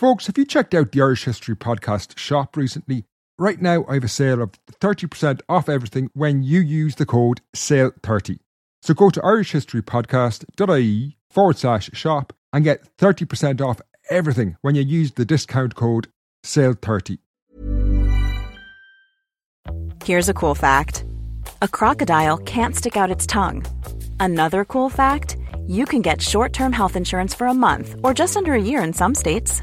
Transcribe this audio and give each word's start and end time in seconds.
Folks, 0.00 0.28
have 0.28 0.38
you 0.38 0.46
checked 0.46 0.74
out 0.74 0.92
the 0.92 1.02
Irish 1.02 1.24
History 1.24 1.54
Podcast 1.54 2.16
shop 2.16 2.56
recently? 2.56 3.04
Right 3.38 3.60
now, 3.60 3.84
I 3.86 3.92
have 3.92 4.04
a 4.04 4.08
sale 4.08 4.40
of 4.40 4.52
30% 4.80 5.42
off 5.46 5.68
everything 5.68 6.08
when 6.14 6.42
you 6.42 6.60
use 6.60 6.94
the 6.94 7.04
code 7.04 7.42
SALE30. 7.54 8.38
So 8.80 8.94
go 8.94 9.10
to 9.10 9.20
irishhistorypodcast.ie 9.20 11.18
forward 11.28 11.58
slash 11.58 11.90
shop 11.92 12.32
and 12.50 12.64
get 12.64 12.96
30% 12.96 13.60
off 13.60 13.82
everything 14.08 14.56
when 14.62 14.74
you 14.74 14.80
use 14.80 15.12
the 15.12 15.26
discount 15.26 15.74
code 15.74 16.08
SALE30. 16.46 17.18
Here's 20.02 20.30
a 20.30 20.34
cool 20.34 20.54
fact 20.54 21.04
a 21.60 21.68
crocodile 21.68 22.38
can't 22.38 22.74
stick 22.74 22.96
out 22.96 23.10
its 23.10 23.26
tongue. 23.26 23.66
Another 24.18 24.64
cool 24.64 24.88
fact 24.88 25.36
you 25.66 25.84
can 25.84 26.00
get 26.00 26.22
short 26.22 26.54
term 26.54 26.72
health 26.72 26.96
insurance 26.96 27.34
for 27.34 27.46
a 27.46 27.54
month 27.54 27.96
or 28.02 28.14
just 28.14 28.36
under 28.38 28.54
a 28.54 28.62
year 28.62 28.82
in 28.82 28.94
some 28.94 29.14
states. 29.14 29.62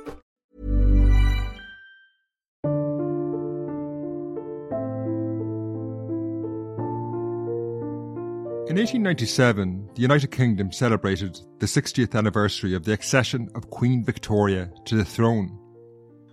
In 8.71 8.77
1897, 8.77 9.89
the 9.95 10.01
United 10.01 10.31
Kingdom 10.31 10.71
celebrated 10.71 11.37
the 11.59 11.65
60th 11.65 12.15
anniversary 12.15 12.73
of 12.73 12.85
the 12.85 12.93
accession 12.93 13.49
of 13.53 13.69
Queen 13.69 14.01
Victoria 14.01 14.71
to 14.85 14.95
the 14.95 15.03
throne. 15.03 15.59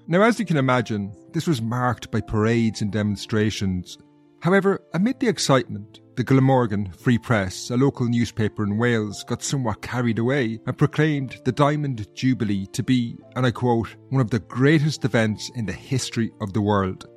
Now, 0.07 0.23
as 0.23 0.39
you 0.39 0.47
can 0.47 0.57
imagine, 0.57 1.13
this 1.33 1.49
was 1.49 1.61
marked 1.61 2.13
by 2.13 2.21
parades 2.21 2.81
and 2.81 2.93
demonstrations. 2.93 3.99
However, 4.41 4.81
amid 4.95 5.19
the 5.19 5.27
excitement, 5.27 5.99
the 6.15 6.23
Glamorgan 6.23 6.93
Free 6.93 7.19
Press, 7.19 7.71
a 7.71 7.77
local 7.77 8.07
newspaper 8.07 8.63
in 8.63 8.79
Wales, 8.79 9.25
got 9.25 9.43
somewhat 9.43 9.83
carried 9.83 10.21
away 10.21 10.61
and 10.65 10.79
proclaimed 10.79 11.39
the 11.45 11.51
Diamond 11.51 12.07
Jubilee 12.15 12.69
to 12.69 12.85
be, 12.85 13.19
and 13.35 13.47
I 13.47 13.51
quote, 13.51 13.97
one 14.11 14.21
of 14.21 14.31
the 14.31 14.39
greatest 14.39 15.05
events 15.05 15.51
in 15.57 15.67
the 15.67 15.73
history 15.73 16.31
of 16.41 16.53
the 16.53 16.63
world. 16.63 17.09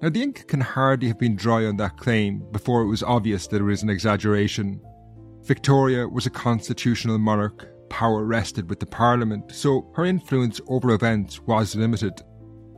Now, 0.00 0.10
the 0.10 0.22
ink 0.22 0.46
can 0.46 0.60
hardly 0.60 1.08
have 1.08 1.18
been 1.18 1.34
dry 1.34 1.64
on 1.64 1.76
that 1.78 1.96
claim 1.96 2.46
before 2.52 2.82
it 2.82 2.88
was 2.88 3.02
obvious 3.02 3.48
that 3.48 3.60
it 3.60 3.64
was 3.64 3.82
an 3.82 3.90
exaggeration. 3.90 4.80
Victoria 5.42 6.06
was 6.06 6.26
a 6.26 6.30
constitutional 6.30 7.18
monarch, 7.18 7.66
power 7.90 8.24
rested 8.24 8.68
with 8.68 8.78
the 8.78 8.86
Parliament, 8.86 9.52
so 9.52 9.90
her 9.96 10.04
influence 10.04 10.60
over 10.68 10.92
events 10.92 11.40
was 11.42 11.74
limited. 11.74 12.22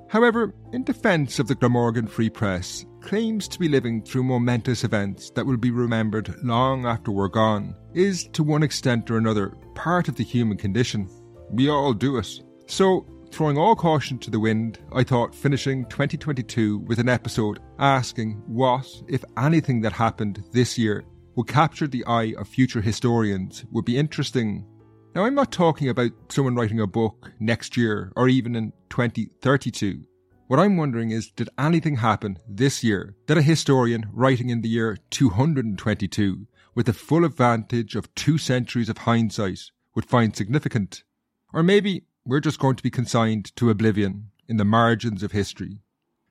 However, 0.09 0.55
in 0.73 0.83
defence 0.83 1.39
of 1.39 1.47
the 1.47 1.55
Glamorgan 1.55 2.06
Free 2.06 2.31
Press, 2.31 2.84
claims 3.00 3.47
to 3.49 3.59
be 3.59 3.69
living 3.69 4.03
through 4.03 4.25
momentous 4.25 4.83
events 4.83 5.31
that 5.31 5.47
will 5.47 5.56
be 5.56 5.71
remembered 5.71 6.34
long 6.43 6.87
after 6.87 7.11
we're 7.11 7.28
gone 7.28 7.75
is, 7.94 8.28
to 8.33 8.43
one 8.43 8.62
extent 8.62 9.11
or 9.11 9.19
another, 9.19 9.55
part 9.75 10.09
of 10.09 10.17
the 10.17 10.25
human 10.25 10.56
condition. 10.56 11.09
We 11.50 11.69
all 11.69 11.93
do 11.93 12.17
it. 12.17 12.41
So, 12.67 13.06
Throwing 13.31 13.57
all 13.57 13.77
caution 13.77 14.19
to 14.19 14.31
the 14.31 14.41
wind, 14.41 14.81
I 14.93 15.05
thought 15.05 15.35
finishing 15.35 15.87
2022 15.87 16.79
with 16.81 16.99
an 16.99 17.09
episode 17.09 17.61
asking 17.79 18.43
what, 18.47 18.87
if 19.09 19.25
anything, 19.39 19.81
that 19.83 19.93
happened 19.93 20.45
this 20.53 20.77
year 20.77 21.05
would 21.37 21.47
capture 21.47 21.87
the 21.87 22.05
eye 22.07 22.35
of 22.37 22.49
future 22.49 22.81
historians 22.81 23.65
would 23.71 23.85
be 23.85 23.97
interesting. 23.97 24.67
Now, 25.15 25.25
I'm 25.25 25.35
not 25.35 25.53
talking 25.53 25.89
about 25.89 26.11
someone 26.29 26.57
writing 26.57 26.81
a 26.81 26.87
book 26.87 27.33
next 27.39 27.77
year 27.77 28.13
or 28.17 28.29
even 28.29 28.57
in 28.57 28.73
2032. 28.91 30.05
What 30.49 30.59
I'm 30.59 30.77
wondering 30.77 31.12
is 31.12 31.31
did 31.31 31.49
anything 31.57 31.97
happen 31.97 32.39
this 32.49 32.83
year 32.83 33.15
that 33.27 33.39
a 33.39 33.43
historian 33.43 34.11
writing 34.12 34.51
in 34.51 34.61
the 34.61 34.69
year 34.69 34.99
222 35.11 36.47
with 36.75 36.87
the 36.87 36.93
full 36.93 37.25
advantage 37.25 37.95
of 37.95 38.12
two 38.17 38.37
centuries 38.37 38.89
of 38.89 38.99
hindsight 38.99 39.61
would 39.95 40.05
find 40.05 40.35
significant? 40.35 41.05
Or 41.53 41.62
maybe 41.62 42.05
we're 42.25 42.41
just 42.41 42.58
going 42.58 42.76
to 42.76 42.82
be 42.82 42.91
consigned 42.91 43.54
to 43.56 43.70
oblivion 43.70 44.31
in 44.48 44.56
the 44.56 44.64
margins 44.64 45.22
of 45.22 45.32
history. 45.32 45.78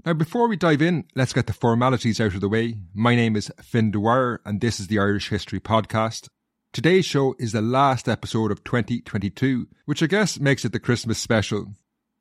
Now, 0.05 0.13
before 0.13 0.47
we 0.47 0.55
dive 0.55 0.81
in, 0.81 1.05
let's 1.15 1.33
get 1.33 1.47
the 1.47 1.53
formalities 1.53 2.21
out 2.21 2.33
of 2.35 2.41
the 2.41 2.49
way. 2.49 2.77
My 2.93 3.15
name 3.15 3.35
is 3.35 3.51
Fin 3.61 3.91
Dwyer, 3.91 4.39
and 4.45 4.61
this 4.61 4.79
is 4.79 4.87
the 4.87 4.99
Irish 4.99 5.29
History 5.29 5.59
Podcast. 5.59 6.29
Today's 6.71 7.05
show 7.05 7.35
is 7.39 7.51
the 7.51 7.61
last 7.61 8.07
episode 8.07 8.51
of 8.51 8.63
2022, 8.63 9.67
which 9.85 10.03
I 10.03 10.05
guess 10.05 10.39
makes 10.39 10.63
it 10.63 10.71
the 10.71 10.79
Christmas 10.79 11.17
special. 11.17 11.73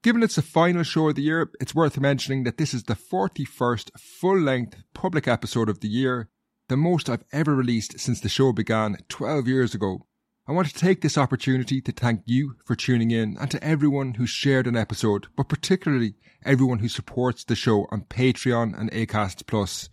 Given 0.02 0.22
it's 0.22 0.36
the 0.36 0.42
final 0.42 0.82
show 0.82 1.08
of 1.08 1.14
the 1.14 1.22
year, 1.22 1.50
it's 1.60 1.74
worth 1.74 2.00
mentioning 2.00 2.44
that 2.44 2.56
this 2.56 2.72
is 2.72 2.84
the 2.84 2.94
41st 2.96 3.90
full 4.00 4.40
length 4.40 4.82
public 4.94 5.28
episode 5.28 5.68
of 5.68 5.80
the 5.80 5.88
year, 5.88 6.30
the 6.68 6.76
most 6.76 7.08
I've 7.08 7.24
ever 7.32 7.54
released 7.54 8.00
since 8.00 8.20
the 8.20 8.28
show 8.28 8.52
began 8.52 8.96
12 9.08 9.46
years 9.46 9.74
ago. 9.74 10.07
I 10.48 10.52
want 10.52 10.66
to 10.68 10.72
take 10.72 11.02
this 11.02 11.18
opportunity 11.18 11.82
to 11.82 11.92
thank 11.92 12.22
you 12.24 12.56
for 12.64 12.74
tuning 12.74 13.10
in 13.10 13.36
and 13.38 13.50
to 13.50 13.62
everyone 13.62 14.14
who 14.14 14.26
shared 14.26 14.66
an 14.66 14.78
episode, 14.78 15.26
but 15.36 15.50
particularly 15.50 16.14
everyone 16.42 16.78
who 16.78 16.88
supports 16.88 17.44
the 17.44 17.54
show 17.54 17.86
on 17.90 18.06
Patreon 18.08 18.72
and 18.80 18.90
Acast 18.90 19.46
Plus. 19.46 19.90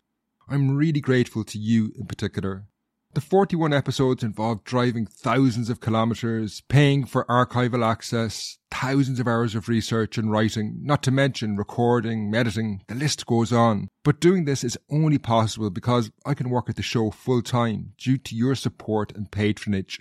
I'm 0.47 0.77
really 0.77 1.01
grateful 1.01 1.43
to 1.43 1.59
you 1.59 1.91
in 1.99 2.05
particular. 2.05 2.67
The 3.16 3.19
41 3.19 3.73
episodes 3.73 4.23
involved 4.23 4.63
driving 4.63 5.05
thousands 5.05 5.69
of 5.69 5.81
kilometres, 5.81 6.63
paying 6.69 7.03
for 7.03 7.25
archival 7.25 7.85
access, 7.85 8.57
thousands 8.72 9.19
of 9.19 9.27
hours 9.27 9.55
of 9.55 9.67
research 9.67 10.17
and 10.17 10.31
writing, 10.31 10.79
not 10.83 11.03
to 11.03 11.11
mention 11.11 11.57
recording, 11.57 12.33
editing, 12.33 12.81
the 12.87 12.95
list 12.95 13.25
goes 13.25 13.51
on. 13.51 13.89
But 14.05 14.22
doing 14.22 14.45
this 14.45 14.63
is 14.63 14.77
only 14.89 15.17
possible 15.17 15.69
because 15.69 16.11
I 16.25 16.33
can 16.33 16.49
work 16.49 16.69
at 16.69 16.77
the 16.77 16.81
show 16.81 17.11
full 17.11 17.41
time 17.41 17.91
due 17.97 18.17
to 18.19 18.35
your 18.37 18.55
support 18.55 19.13
and 19.13 19.29
patronage. 19.29 19.99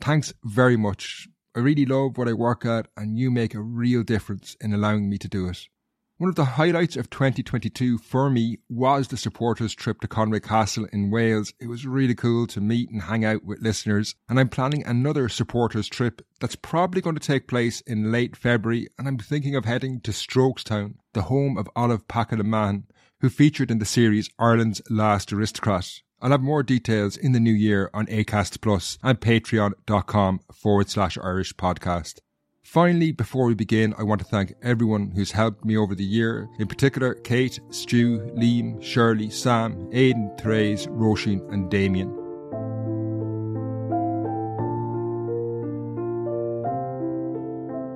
Thanks 0.00 0.32
very 0.44 0.76
much. 0.76 1.28
I 1.54 1.60
really 1.60 1.86
love 1.86 2.18
what 2.18 2.28
I 2.28 2.34
work 2.34 2.66
at, 2.66 2.88
and 2.96 3.18
you 3.18 3.30
make 3.30 3.54
a 3.54 3.62
real 3.62 4.02
difference 4.02 4.56
in 4.60 4.74
allowing 4.74 5.08
me 5.08 5.18
to 5.18 5.28
do 5.28 5.48
it. 5.48 5.66
One 6.18 6.30
of 6.30 6.34
the 6.34 6.44
highlights 6.44 6.96
of 6.96 7.10
2022 7.10 7.98
for 7.98 8.30
me 8.30 8.58
was 8.70 9.08
the 9.08 9.18
supporters 9.18 9.74
trip 9.74 10.00
to 10.00 10.08
Conway 10.08 10.40
Castle 10.40 10.86
in 10.90 11.10
Wales. 11.10 11.52
It 11.60 11.66
was 11.66 11.86
really 11.86 12.14
cool 12.14 12.46
to 12.46 12.60
meet 12.60 12.90
and 12.90 13.02
hang 13.02 13.22
out 13.24 13.44
with 13.44 13.60
listeners, 13.60 14.14
and 14.26 14.40
I'm 14.40 14.48
planning 14.48 14.82
another 14.86 15.28
supporters 15.28 15.88
trip 15.88 16.22
that's 16.40 16.56
probably 16.56 17.02
going 17.02 17.16
to 17.16 17.20
take 17.20 17.48
place 17.48 17.82
in 17.82 18.10
late 18.10 18.34
February, 18.34 18.88
and 18.98 19.06
I'm 19.06 19.18
thinking 19.18 19.56
of 19.56 19.66
heading 19.66 20.00
to 20.02 20.10
Strokestown, 20.10 20.94
the 21.12 21.22
home 21.22 21.58
of 21.58 21.68
Olive 21.76 22.08
Pakenham-Mahon, 22.08 22.84
who 23.20 23.28
featured 23.28 23.70
in 23.70 23.78
the 23.78 23.84
series 23.84 24.30
Ireland's 24.38 24.80
Last 24.88 25.34
Aristocrat. 25.34 26.00
I'll 26.26 26.32
have 26.32 26.42
more 26.42 26.64
details 26.64 27.16
in 27.16 27.30
the 27.30 27.38
new 27.38 27.52
year 27.52 27.88
on 27.94 28.06
ACAST 28.06 28.60
Plus 28.60 28.98
and 29.00 29.20
patreon.com 29.20 30.40
forward 30.52 30.90
slash 30.90 31.16
Irish 31.22 31.54
podcast. 31.54 32.18
Finally, 32.64 33.12
before 33.12 33.46
we 33.46 33.54
begin, 33.54 33.94
I 33.96 34.02
want 34.02 34.22
to 34.22 34.26
thank 34.26 34.54
everyone 34.60 35.12
who's 35.12 35.30
helped 35.30 35.64
me 35.64 35.76
over 35.76 35.94
the 35.94 36.02
year, 36.02 36.48
in 36.58 36.66
particular 36.66 37.14
Kate, 37.14 37.60
Stu, 37.70 38.18
Liam, 38.36 38.82
Shirley, 38.82 39.30
Sam, 39.30 39.88
Aidan, 39.92 40.32
Therese, 40.36 40.88
Roisin, 40.88 41.48
and 41.52 41.70
Damien. 41.70 42.08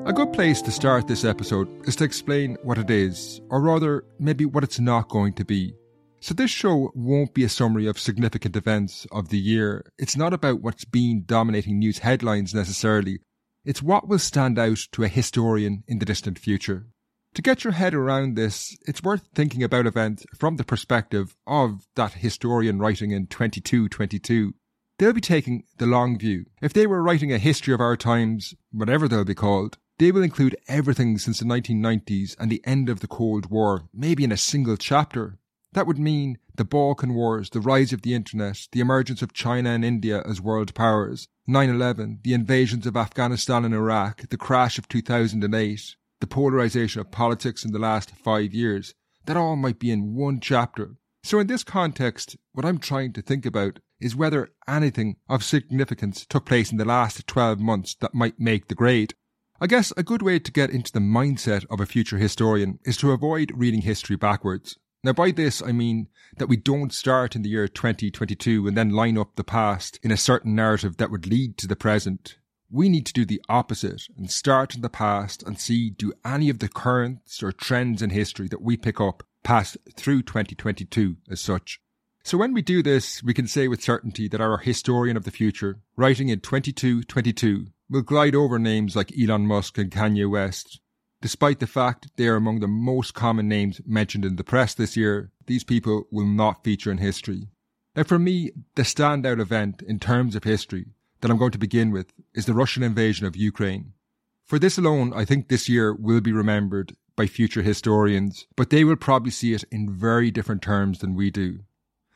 A 0.07 0.13
good 0.13 0.33
place 0.33 0.63
to 0.63 0.71
start 0.71 1.09
this 1.09 1.25
episode 1.25 1.69
is 1.89 1.97
to 1.97 2.05
explain 2.05 2.57
what 2.63 2.79
it 2.79 2.91
is, 2.91 3.41
or 3.51 3.61
rather, 3.61 4.05
maybe 4.21 4.45
what 4.45 4.63
it's 4.63 4.79
not 4.79 5.09
going 5.09 5.33
to 5.33 5.45
be. 5.45 5.75
So 6.23 6.35
this 6.35 6.51
show 6.51 6.93
won't 6.95 7.33
be 7.33 7.45
a 7.45 7.49
summary 7.49 7.87
of 7.87 7.99
significant 7.99 8.55
events 8.55 9.07
of 9.11 9.31
the 9.31 9.39
year. 9.39 9.91
It's 9.99 10.19
not 10.19 10.35
about 10.35 10.61
what's 10.61 10.85
been 10.85 11.25
dominating 11.25 11.79
news 11.79 12.01
headlines 12.01 12.55
necessarily. 12.55 13.21
It's 13.65 13.83
what 13.83 14.07
will 14.07 14.19
stand 14.19 14.59
out 14.59 14.81
to 14.93 15.03
a 15.03 15.09
historian 15.09 15.83
in 15.89 15.99
the 15.99 16.05
distant 16.05 16.39
future. 16.39 16.89
To 17.35 17.43
get 17.43 17.65
your 17.65 17.73
head 17.73 17.95
around 17.95 18.37
this, 18.37 18.77
it's 18.87 19.03
worth 19.03 19.29
thinking 19.35 19.63
about 19.63 19.87
events 19.87 20.27
from 20.37 20.57
the 20.57 20.65
perspective 20.65 21.37
of 21.47 21.87
that 21.95 22.15
historian 22.15 22.79
writing 22.79 23.13
in 23.13 23.27
2222. 23.27 24.53
They'll 24.99 25.15
be 25.15 25.23
taking 25.23 25.65
the 25.79 25.87
long 25.87 26.19
view. 26.19 26.45
If 26.61 26.75
they 26.75 26.87
were 26.87 27.03
writing 27.03 27.33
a 27.33 27.39
history 27.39 27.73
of 27.73 27.81
our 27.81 27.97
times, 27.97 28.53
whatever 28.73 29.09
they'll 29.09 29.25
be 29.25 29.35
called, 29.35 29.79
they 29.99 30.13
will 30.13 30.23
include 30.23 30.57
everything 30.69 31.17
since 31.17 31.39
the 31.39 31.47
1990s 31.47 32.37
and 32.39 32.51
the 32.51 32.63
end 32.67 32.91
of 32.91 33.01
the 33.01 33.07
Cold 33.07 33.51
War, 33.51 33.89
maybe 33.95 34.25
in 34.25 34.33
a 34.33 34.37
single 34.37 34.77
chapter. 34.77 35.39
That 35.73 35.87
would 35.87 35.99
mean 36.01 36.39
the 36.57 36.65
Balkan 36.65 37.15
Wars, 37.15 37.51
the 37.51 37.61
rise 37.61 37.93
of 37.93 38.03
the 38.03 38.13
internet, 38.13 38.67
the 38.73 38.81
emergence 38.81 39.23
of 39.23 39.33
China 39.33 39.71
and 39.71 39.85
India 39.85 40.21
as 40.27 40.41
world 40.41 40.75
powers, 40.75 41.29
9-11, 41.49 42.25
the 42.25 42.35
invasions 42.35 42.87
of 42.87 42.97
Afghanistan 42.97 43.65
and 43.65 43.73
Iraq, 43.73 44.29
the 44.31 44.37
crash 44.37 44.79
of 44.79 44.89
2008, 44.89 45.97
the 46.21 46.27
polarization 46.27 47.01
of 47.01 47.13
politics 47.13 47.65
in 47.65 47.71
the 47.71 47.79
last 47.79 48.11
five 48.11 48.53
years. 48.53 48.95
That 49.27 49.37
all 49.37 49.55
might 49.55 49.79
be 49.79 49.93
in 49.93 50.15
one 50.15 50.41
chapter. 50.41 50.97
So 51.23 51.39
in 51.39 51.47
this 51.47 51.63
context, 51.63 52.37
what 52.53 52.65
I'm 52.67 52.79
trying 52.79 53.13
to 53.13 53.23
think 53.23 53.47
about 53.47 53.79
is 54.01 54.17
whether 54.17 54.51
anything 54.67 55.17
of 55.29 55.45
significance 55.45 56.27
took 56.27 56.47
place 56.47 56.73
in 56.73 56.79
the 56.79 56.85
last 56.85 57.27
12 57.29 57.61
months 57.61 57.95
that 58.01 58.15
might 58.15 58.41
make 58.41 58.67
the 58.67 58.75
grade. 58.75 59.15
I 59.61 59.69
guess 59.69 59.93
a 59.97 60.03
good 60.03 60.23
way 60.23 60.41
to 60.41 60.51
get 60.51 60.71
into 60.71 60.91
the 60.91 60.99
mindset 60.99 61.65
of 61.71 61.81
a 61.81 61.87
future 61.87 62.19
historian 62.19 62.81
is 62.85 62.97
to 62.97 63.13
avoid 63.13 63.53
reading 63.55 63.83
history 63.83 64.17
backwards. 64.17 64.77
Now, 65.03 65.15
by 65.15 65.31
this, 65.31 65.63
I 65.63 65.73
mean 65.73 66.09
that 66.37 66.49
we 66.49 66.57
don't 66.57 66.93
start 66.93 67.35
in 67.35 67.43
the 67.43 67.49
year 67.49 67.69
2022 67.69 68.67
and 68.67 68.77
then 68.77 68.91
line 68.91 69.17
up 69.17 69.37
the 69.37 69.45
past 69.45 69.99
in 70.03 70.11
a 70.11 70.17
certain 70.17 70.55
narrative 70.55 70.99
that 70.99 71.11
would 71.11 71.27
lead 71.27 71.57
to 71.59 71.67
the 71.67 71.77
present. 71.77 72.37
We 72.71 72.91
need 72.91 73.07
to 73.07 73.13
do 73.15 73.25
the 73.25 73.41
opposite 73.49 74.03
and 74.17 74.31
start 74.31 74.75
in 74.75 74.83
the 74.83 74.91
past 74.91 75.43
and 75.43 75.59
see 75.59 75.91
do 75.91 76.13
any 76.25 76.51
of 76.51 76.59
the 76.59 76.69
currents 76.69 77.43
or 77.43 77.51
trends 77.51 78.03
in 78.03 78.11
history 78.11 78.47
that 78.49 78.63
we 78.63 78.77
pick 78.77 79.01
up 79.01 79.23
pass 79.43 79.77
through 79.97 80.23
2022 80.23 81.17
as 81.31 81.41
such. 81.41 81.81
So 82.23 82.37
when 82.37 82.53
we 82.53 82.61
do 82.61 82.83
this, 82.83 83.23
we 83.23 83.33
can 83.33 83.47
say 83.47 83.69
with 83.69 83.83
certainty 83.83 84.29
that 84.29 84.43
our 84.43 84.59
historian 84.59 85.17
of 85.17 85.25
the 85.25 85.31
future, 85.31 85.81
writing 85.97 86.29
in 86.29 86.41
2222, 86.41 87.69
will 87.89 88.03
glide 88.03 88.35
over 88.35 88.59
names 88.59 88.95
like 88.95 89.13
Elon 89.19 89.47
Musk 89.47 89.79
and 89.79 89.91
Kanye 89.91 90.31
West. 90.31 90.81
Despite 91.23 91.59
the 91.59 91.67
fact 91.67 92.09
they 92.17 92.29
are 92.29 92.37
among 92.37 92.61
the 92.61 92.69
most 92.69 93.13
common 93.13 93.47
names 93.47 93.81
mentioned 93.87 94.25
in 94.25 94.37
the 94.37 94.45
press 94.45 94.73
this 94.75 94.97
year, 94.97 95.31
these 95.47 95.65
people 95.65 96.05
will 96.11 96.27
not 96.27 96.65
feature 96.65 96.91
in 96.91 96.99
history. 96.99 97.49
Now 97.95 98.05
for 98.05 98.19
me, 98.19 98.53
the 98.75 98.83
standout 98.83 99.41
event 99.41 99.83
in 99.83 99.99
terms 99.99 100.35
of 100.35 100.45
history 100.45 100.87
that 101.21 101.31
I'm 101.31 101.39
going 101.39 101.51
to 101.51 101.59
begin 101.59 101.91
with 101.91 102.13
is 102.35 102.47
the 102.47 102.55
Russian 102.55 102.83
invasion 102.83 103.27
of 103.27 103.37
Ukraine. 103.37 103.93
For 104.47 104.59
this 104.59 104.79
alone, 104.79 105.13
I 105.15 105.25
think 105.25 105.49
this 105.49 105.69
year 105.69 105.95
will 105.95 106.21
be 106.21 106.33
remembered 106.33 106.97
by 107.17 107.27
future 107.27 107.63
historians, 107.63 108.47
but 108.57 108.71
they 108.71 108.83
will 108.83 108.97
probably 108.97 109.31
see 109.31 109.53
it 109.53 109.65
in 109.71 109.93
very 109.93 110.31
different 110.31 110.63
terms 110.63 111.01
than 111.01 111.15
we 111.15 111.31
do. 111.31 111.61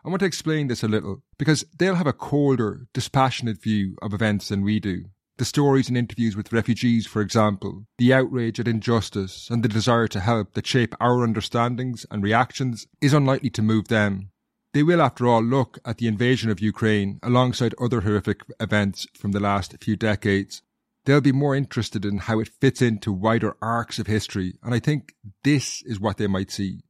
I 0.05 0.09
want 0.09 0.21
to 0.21 0.27
explain 0.27 0.69
this 0.69 0.83
a 0.83 0.89
little 0.89 1.23
because 1.39 1.65
they'll 1.79 1.95
have 1.95 2.07
a 2.07 2.13
colder, 2.13 2.87
dispassionate 2.95 3.61
view 3.63 3.97
of 4.01 4.15
events 4.15 4.49
than 4.49 4.63
we 4.63 4.81
do. 4.81 5.05
The 5.37 5.45
stories 5.45 5.89
and 5.89 5.99
interviews 5.99 6.37
with 6.37 6.53
refugees, 6.53 7.09
for 7.09 7.21
example, 7.21 7.87
the 7.99 8.13
outrage 8.13 8.61
at 8.61 8.69
injustice 8.69 9.49
and 9.51 9.65
the 9.65 9.69
desire 9.69 10.07
to 10.09 10.21
help 10.21 10.55
that 10.55 10.67
shape 10.67 10.95
our 11.01 11.25
understandings 11.25 12.07
and 12.09 12.23
reactions 12.23 12.87
is 13.01 13.13
unlikely 13.13 13.51
to 13.51 13.63
move 13.63 13.89
them. 13.89 14.31
They 14.75 14.85
will, 14.85 15.03
after 15.03 15.27
all, 15.27 15.43
look 15.43 15.79
at 15.85 15.99
the 15.99 16.07
invasion 16.07 16.51
of 16.51 16.61
Ukraine 16.61 17.19
alongside 17.23 17.75
other 17.81 18.03
horrific 18.03 18.43
events 18.61 19.09
from 19.15 19.33
the 19.33 19.41
last 19.41 19.75
few 19.81 19.97
decades. 19.97 20.63
They'll 21.05 21.21
be 21.21 21.33
more 21.33 21.57
interested 21.57 22.05
in 22.05 22.19
how 22.19 22.39
it 22.39 22.51
fits 22.61 22.81
into 22.81 23.13
wider 23.13 23.57
arcs 23.61 23.99
of 23.99 24.07
history, 24.07 24.55
and 24.63 24.73
I 24.73 24.79
think 24.79 25.15
this 25.43 25.83
is 25.85 25.99
what 25.99 26.17
they 26.17 26.29
might 26.29 26.53
see. 26.53 26.81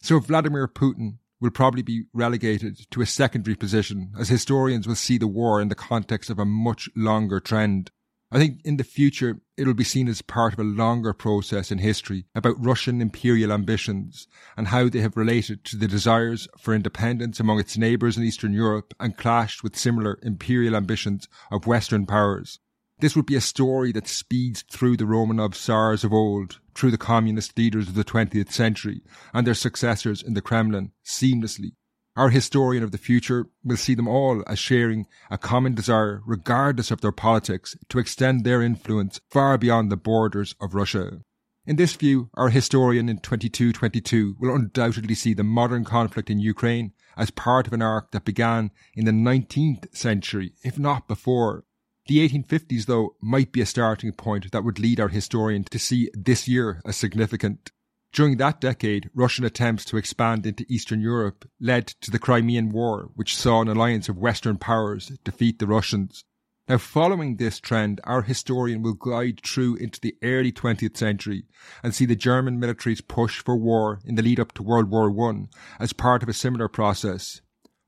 So 0.00 0.20
Vladimir 0.20 0.68
Putin 0.68 1.18
will 1.44 1.50
probably 1.50 1.82
be 1.82 2.04
relegated 2.14 2.90
to 2.90 3.02
a 3.02 3.06
secondary 3.06 3.54
position 3.54 4.10
as 4.18 4.30
historians 4.30 4.88
will 4.88 4.94
see 4.94 5.18
the 5.18 5.28
war 5.28 5.60
in 5.60 5.68
the 5.68 5.74
context 5.74 6.30
of 6.30 6.38
a 6.38 6.44
much 6.46 6.88
longer 6.96 7.38
trend. 7.38 7.90
I 8.32 8.38
think 8.38 8.62
in 8.64 8.78
the 8.78 8.82
future 8.82 9.42
it'll 9.58 9.74
be 9.74 9.84
seen 9.84 10.08
as 10.08 10.22
part 10.22 10.54
of 10.54 10.58
a 10.58 10.64
longer 10.64 11.12
process 11.12 11.70
in 11.70 11.78
history 11.78 12.24
about 12.34 12.64
Russian 12.64 13.02
imperial 13.02 13.52
ambitions 13.52 14.26
and 14.56 14.68
how 14.68 14.88
they 14.88 15.00
have 15.00 15.18
related 15.18 15.64
to 15.66 15.76
the 15.76 15.86
desires 15.86 16.48
for 16.58 16.74
independence 16.74 17.38
among 17.38 17.60
its 17.60 17.76
neighbours 17.76 18.16
in 18.16 18.24
Eastern 18.24 18.54
Europe 18.54 18.94
and 18.98 19.18
clashed 19.18 19.62
with 19.62 19.76
similar 19.76 20.18
imperial 20.22 20.74
ambitions 20.74 21.28
of 21.52 21.66
Western 21.66 22.06
powers. 22.06 22.58
This 23.00 23.14
would 23.14 23.26
be 23.26 23.36
a 23.36 23.42
story 23.42 23.92
that 23.92 24.08
speeds 24.08 24.64
through 24.72 24.96
the 24.96 25.04
Romanov 25.04 25.54
Tsars 25.54 26.04
of 26.04 26.12
old, 26.14 26.58
through 26.74 26.90
the 26.90 26.98
communist 26.98 27.56
leaders 27.56 27.88
of 27.88 27.94
the 27.94 28.04
20th 28.04 28.52
century 28.52 29.02
and 29.32 29.46
their 29.46 29.54
successors 29.54 30.22
in 30.22 30.34
the 30.34 30.42
Kremlin 30.42 30.92
seamlessly. 31.04 31.72
Our 32.16 32.30
historian 32.30 32.84
of 32.84 32.92
the 32.92 32.98
future 32.98 33.46
will 33.64 33.76
see 33.76 33.94
them 33.94 34.06
all 34.06 34.44
as 34.46 34.58
sharing 34.58 35.06
a 35.30 35.38
common 35.38 35.74
desire, 35.74 36.22
regardless 36.24 36.92
of 36.92 37.00
their 37.00 37.10
politics, 37.10 37.76
to 37.88 37.98
extend 37.98 38.44
their 38.44 38.62
influence 38.62 39.20
far 39.30 39.58
beyond 39.58 39.90
the 39.90 39.96
borders 39.96 40.54
of 40.60 40.74
Russia. 40.74 41.22
In 41.66 41.76
this 41.76 41.94
view, 41.94 42.30
our 42.34 42.50
historian 42.50 43.08
in 43.08 43.18
2222 43.18 44.36
will 44.38 44.54
undoubtedly 44.54 45.14
see 45.14 45.34
the 45.34 45.42
modern 45.42 45.82
conflict 45.84 46.30
in 46.30 46.38
Ukraine 46.38 46.92
as 47.16 47.30
part 47.30 47.66
of 47.66 47.72
an 47.72 47.82
arc 47.82 48.12
that 48.12 48.24
began 48.24 48.70
in 48.94 49.06
the 49.06 49.12
19th 49.12 49.96
century, 49.96 50.52
if 50.62 50.78
not 50.78 51.08
before, 51.08 51.64
the 52.06 52.28
1850s, 52.28 52.86
though, 52.86 53.16
might 53.20 53.52
be 53.52 53.60
a 53.60 53.66
starting 53.66 54.12
point 54.12 54.52
that 54.52 54.64
would 54.64 54.78
lead 54.78 55.00
our 55.00 55.08
historian 55.08 55.64
to 55.64 55.78
see 55.78 56.10
this 56.12 56.46
year 56.46 56.82
as 56.84 56.96
significant. 56.96 57.72
During 58.12 58.36
that 58.36 58.60
decade, 58.60 59.10
Russian 59.14 59.44
attempts 59.44 59.84
to 59.86 59.96
expand 59.96 60.46
into 60.46 60.66
Eastern 60.68 61.00
Europe 61.00 61.48
led 61.58 61.88
to 62.02 62.10
the 62.10 62.18
Crimean 62.18 62.68
War, 62.68 63.10
which 63.14 63.36
saw 63.36 63.60
an 63.60 63.68
alliance 63.68 64.08
of 64.08 64.16
Western 64.16 64.56
powers 64.56 65.08
defeat 65.24 65.58
the 65.58 65.66
Russians. 65.66 66.24
Now, 66.68 66.78
following 66.78 67.36
this 67.36 67.58
trend, 67.58 68.00
our 68.04 68.22
historian 68.22 68.82
will 68.82 68.94
glide 68.94 69.40
through 69.44 69.76
into 69.76 70.00
the 70.00 70.16
early 70.22 70.52
20th 70.52 70.96
century 70.96 71.44
and 71.82 71.94
see 71.94 72.06
the 72.06 72.16
German 72.16 72.60
military's 72.60 73.00
push 73.00 73.40
for 73.42 73.56
war 73.56 74.00
in 74.04 74.14
the 74.14 74.22
lead 74.22 74.38
up 74.38 74.52
to 74.52 74.62
World 74.62 74.90
War 74.90 75.10
I 75.30 75.46
as 75.80 75.92
part 75.92 76.22
of 76.22 76.28
a 76.28 76.32
similar 76.32 76.68
process. 76.68 77.42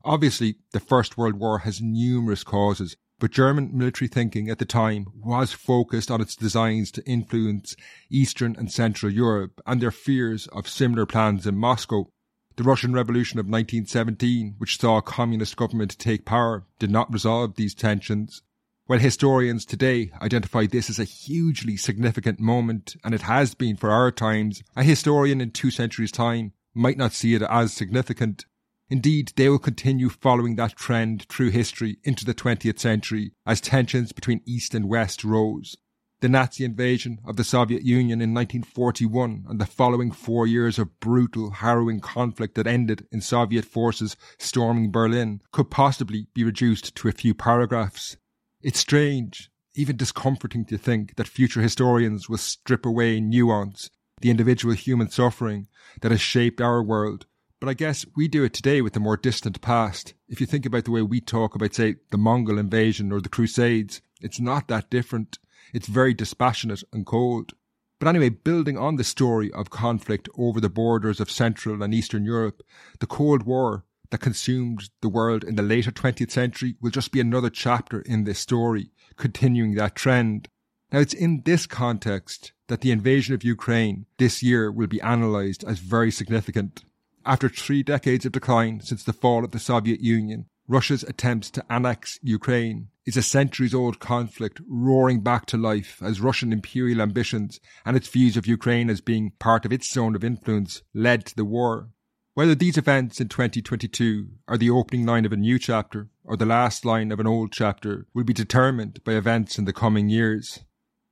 Obviously, 0.05 0.57
the 0.73 0.81
First 0.81 1.17
World 1.17 1.37
War 1.37 1.61
has 1.61 1.81
numerous 1.81 2.45
causes, 2.45 2.97
but 3.19 3.31
German 3.31 3.71
military 3.73 4.09
thinking 4.09 4.51
at 4.51 4.59
the 4.59 4.65
time 4.65 5.07
was 5.17 5.53
focused 5.53 6.11
on 6.11 6.21
its 6.21 6.37
designs 6.37 6.91
to 6.93 7.07
influence 7.07 7.75
Eastern 8.11 8.55
and 8.57 8.71
Central 8.71 9.11
Europe 9.11 9.61
and 9.67 9.81
their 9.81 9.91
fears 9.91 10.47
of 10.49 10.69
similar 10.69 11.07
plans 11.07 11.47
in 11.47 11.57
Moscow. 11.57 12.11
The 12.57 12.65
Russian 12.65 12.93
Revolution 12.93 13.39
of 13.39 13.47
1917, 13.47 14.57
which 14.59 14.79
saw 14.79 14.99
a 14.99 15.03
communist 15.03 15.57
government 15.57 15.99
take 15.99 16.25
power, 16.25 16.65
did 16.79 16.91
not 16.91 17.13
resolve 17.13 17.57
these 17.57 17.75
tensions. 17.75 18.43
While 18.87 18.99
historians 18.99 19.65
today 19.65 20.13
identify 20.23 20.67
this 20.67 20.89
as 20.89 20.99
a 20.99 21.05
hugely 21.05 21.77
significant 21.77 22.39
moment, 22.39 22.96
and 23.03 23.15
it 23.15 23.23
has 23.23 23.55
been 23.55 23.77
for 23.77 23.91
our 23.91 24.13
times, 24.13 24.63
a 24.77 24.85
historian 24.85 25.41
in 25.41 25.51
two 25.51 25.70
centuries' 25.70 26.13
time 26.13 26.53
might 26.73 26.96
not 26.96 27.13
see 27.13 27.35
it 27.35 27.43
as 27.43 27.73
significant. 27.73 28.44
Indeed, 28.88 29.32
they 29.34 29.48
will 29.48 29.58
continue 29.58 30.08
following 30.08 30.55
that 30.56 30.76
trend 30.76 31.26
through 31.28 31.50
history 31.50 31.98
into 32.05 32.24
the 32.24 32.34
20th 32.34 32.78
century 32.78 33.32
as 33.44 33.60
tensions 33.60 34.12
between 34.12 34.43
East 34.46 34.74
and 34.74 34.88
West 34.88 35.24
rose. 35.24 35.76
The 36.20 36.28
Nazi 36.28 36.64
invasion 36.64 37.19
of 37.26 37.36
the 37.36 37.44
Soviet 37.44 37.82
Union 37.82 38.22
in 38.22 38.32
1941 38.32 39.44
and 39.48 39.60
the 39.60 39.66
following 39.66 40.12
four 40.12 40.46
years 40.46 40.78
of 40.78 40.98
brutal, 41.00 41.50
harrowing 41.50 42.00
conflict 42.00 42.55
that 42.55 42.66
ended 42.66 43.06
in 43.10 43.20
Soviet 43.20 43.64
forces 43.64 44.16
storming 44.38 44.90
Berlin 44.93 45.40
could 45.52 45.70
possibly 45.70 46.28
be 46.32 46.44
reduced 46.44 46.94
to 46.94 47.08
a 47.08 47.12
few 47.12 47.34
paragraphs. 47.34 48.16
It's 48.62 48.78
strange, 48.78 49.50
even 49.74 49.96
discomforting 49.96 50.64
to 50.66 50.78
think 50.78 51.16
that 51.16 51.28
future 51.28 51.60
historians 51.60 52.28
will 52.28 52.38
strip 52.38 52.86
away 52.86 53.20
nuance, 53.20 53.90
the 54.20 54.31
individual 54.31 54.74
human 54.74 55.10
suffering 55.10 55.66
that 56.00 56.12
has 56.12 56.20
shaped 56.20 56.60
our 56.60 56.82
world 56.82 57.26
but 57.60 57.69
I 57.69 57.75
guess 57.75 58.05
we 58.17 58.29
do 58.29 58.44
it 58.44 58.53
today 58.53 58.82
with 58.82 58.93
the 58.93 59.01
more 59.01 59.17
distant 59.17 59.60
past. 59.60 60.15
If 60.29 60.41
you 60.41 60.46
think 60.46 60.67
about 60.67 60.84
the 60.84 60.91
way 60.91 61.03
we 61.03 61.20
talk 61.20 61.55
about, 61.55 61.75
say, 61.75 61.96
the 62.10 62.19
Mongol 62.19 62.58
invasion 62.58 63.13
or 63.13 63.20
the 63.20 63.29
Crusades, 63.29 64.03
it's 64.20 64.41
not 64.41 64.69
that 64.69 64.91
different. 64.91 65.39
It's 65.72 65.86
very 65.86 66.15
dispassionate 66.15 66.82
and 66.93 67.06
cold. 67.06 67.53
But 67.98 68.08
anyway, 68.08 68.29
building 68.29 68.77
on 68.77 68.96
the 68.96 69.05
story 69.05 69.51
of 69.53 69.70
conflict 69.70 70.29
over 70.36 70.60
the 70.60 70.69
borders 70.69 71.19
of 71.19 71.31
Central 71.31 71.82
and 71.82 71.94
Eastern 71.94 72.25
Europe, 72.25 72.63
the 73.01 73.06
Cold 73.06 73.44
War 73.44 73.84
that 74.10 74.20
consumed 74.20 74.91
the 75.01 75.08
world 75.08 75.43
in 75.43 75.56
the 75.56 75.63
later 75.63 75.91
20th 75.91 76.31
century 76.31 76.77
will 76.81 76.91
just 76.91 77.10
be 77.10 77.20
another 77.20 77.51
chapter 77.51 78.01
in 78.03 78.25
this 78.25 78.39
story, 78.39 78.91
continuing 79.17 79.75
that 79.75 79.94
trend. 79.94 80.48
Now, 80.93 81.01
it's 81.01 81.15
in 81.15 81.43
this 81.44 81.67
context 81.67 82.53
that 82.69 82.82
the 82.82 82.91
invasion 82.91 83.34
of 83.34 83.43
Ukraine 83.43 84.06
this 84.19 84.43
year 84.43 84.70
will 84.70 84.86
be 84.86 85.01
analysed 85.01 85.65
as 85.65 85.79
very 85.79 86.10
significant. 86.10 86.84
After 87.27 87.49
three 87.49 87.83
decades 87.83 88.25
of 88.25 88.31
decline 88.31 88.83
since 88.83 89.03
the 89.03 89.13
fall 89.13 89.45
of 89.45 89.51
the 89.51 89.59
Soviet 89.59 90.01
Union, 90.01 90.47
Russia's 90.69 91.03
attempts 91.03 91.51
to 91.51 91.73
annex 91.73 92.21
Ukraine 92.23 92.87
is 93.05 93.17
a 93.17 93.23
centuries 93.23 93.75
old 93.75 93.99
conflict 93.99 94.61
roaring 94.69 95.23
back 95.23 95.45
to 95.47 95.56
life 95.56 96.01
as 96.01 96.21
Russian 96.21 96.53
imperial 96.53 97.01
ambitions 97.01 97.59
and 97.85 97.97
its 97.97 98.06
views 98.06 98.37
of 98.37 98.47
Ukraine 98.47 98.89
as 98.89 99.01
being 99.01 99.33
part 99.41 99.65
of 99.65 99.73
its 99.73 99.93
zone 99.93 100.15
of 100.15 100.23
influence 100.23 100.83
led 100.95 101.27
to 101.27 101.35
the 101.35 101.45
war. 101.45 101.89
Whether 102.35 102.55
these 102.55 102.79
events 102.79 103.21
in 103.21 103.29
2022 103.29 104.29
are 104.47 104.56
the 104.56 104.71
opening 104.71 105.05
line 105.05 105.25
of 105.25 105.33
a 105.33 105.37
new 105.37 105.59
chapter 105.59 106.09
or 106.23 106.37
the 106.37 106.47
last 106.47 106.85
line 106.85 107.11
of 107.11 107.19
an 107.19 107.27
old 107.27 107.51
chapter 107.51 108.06
will 108.15 108.25
be 108.25 108.33
determined 108.33 109.03
by 109.03 109.15
events 109.15 109.59
in 109.59 109.65
the 109.65 109.73
coming 109.73 110.09
years. 110.09 110.61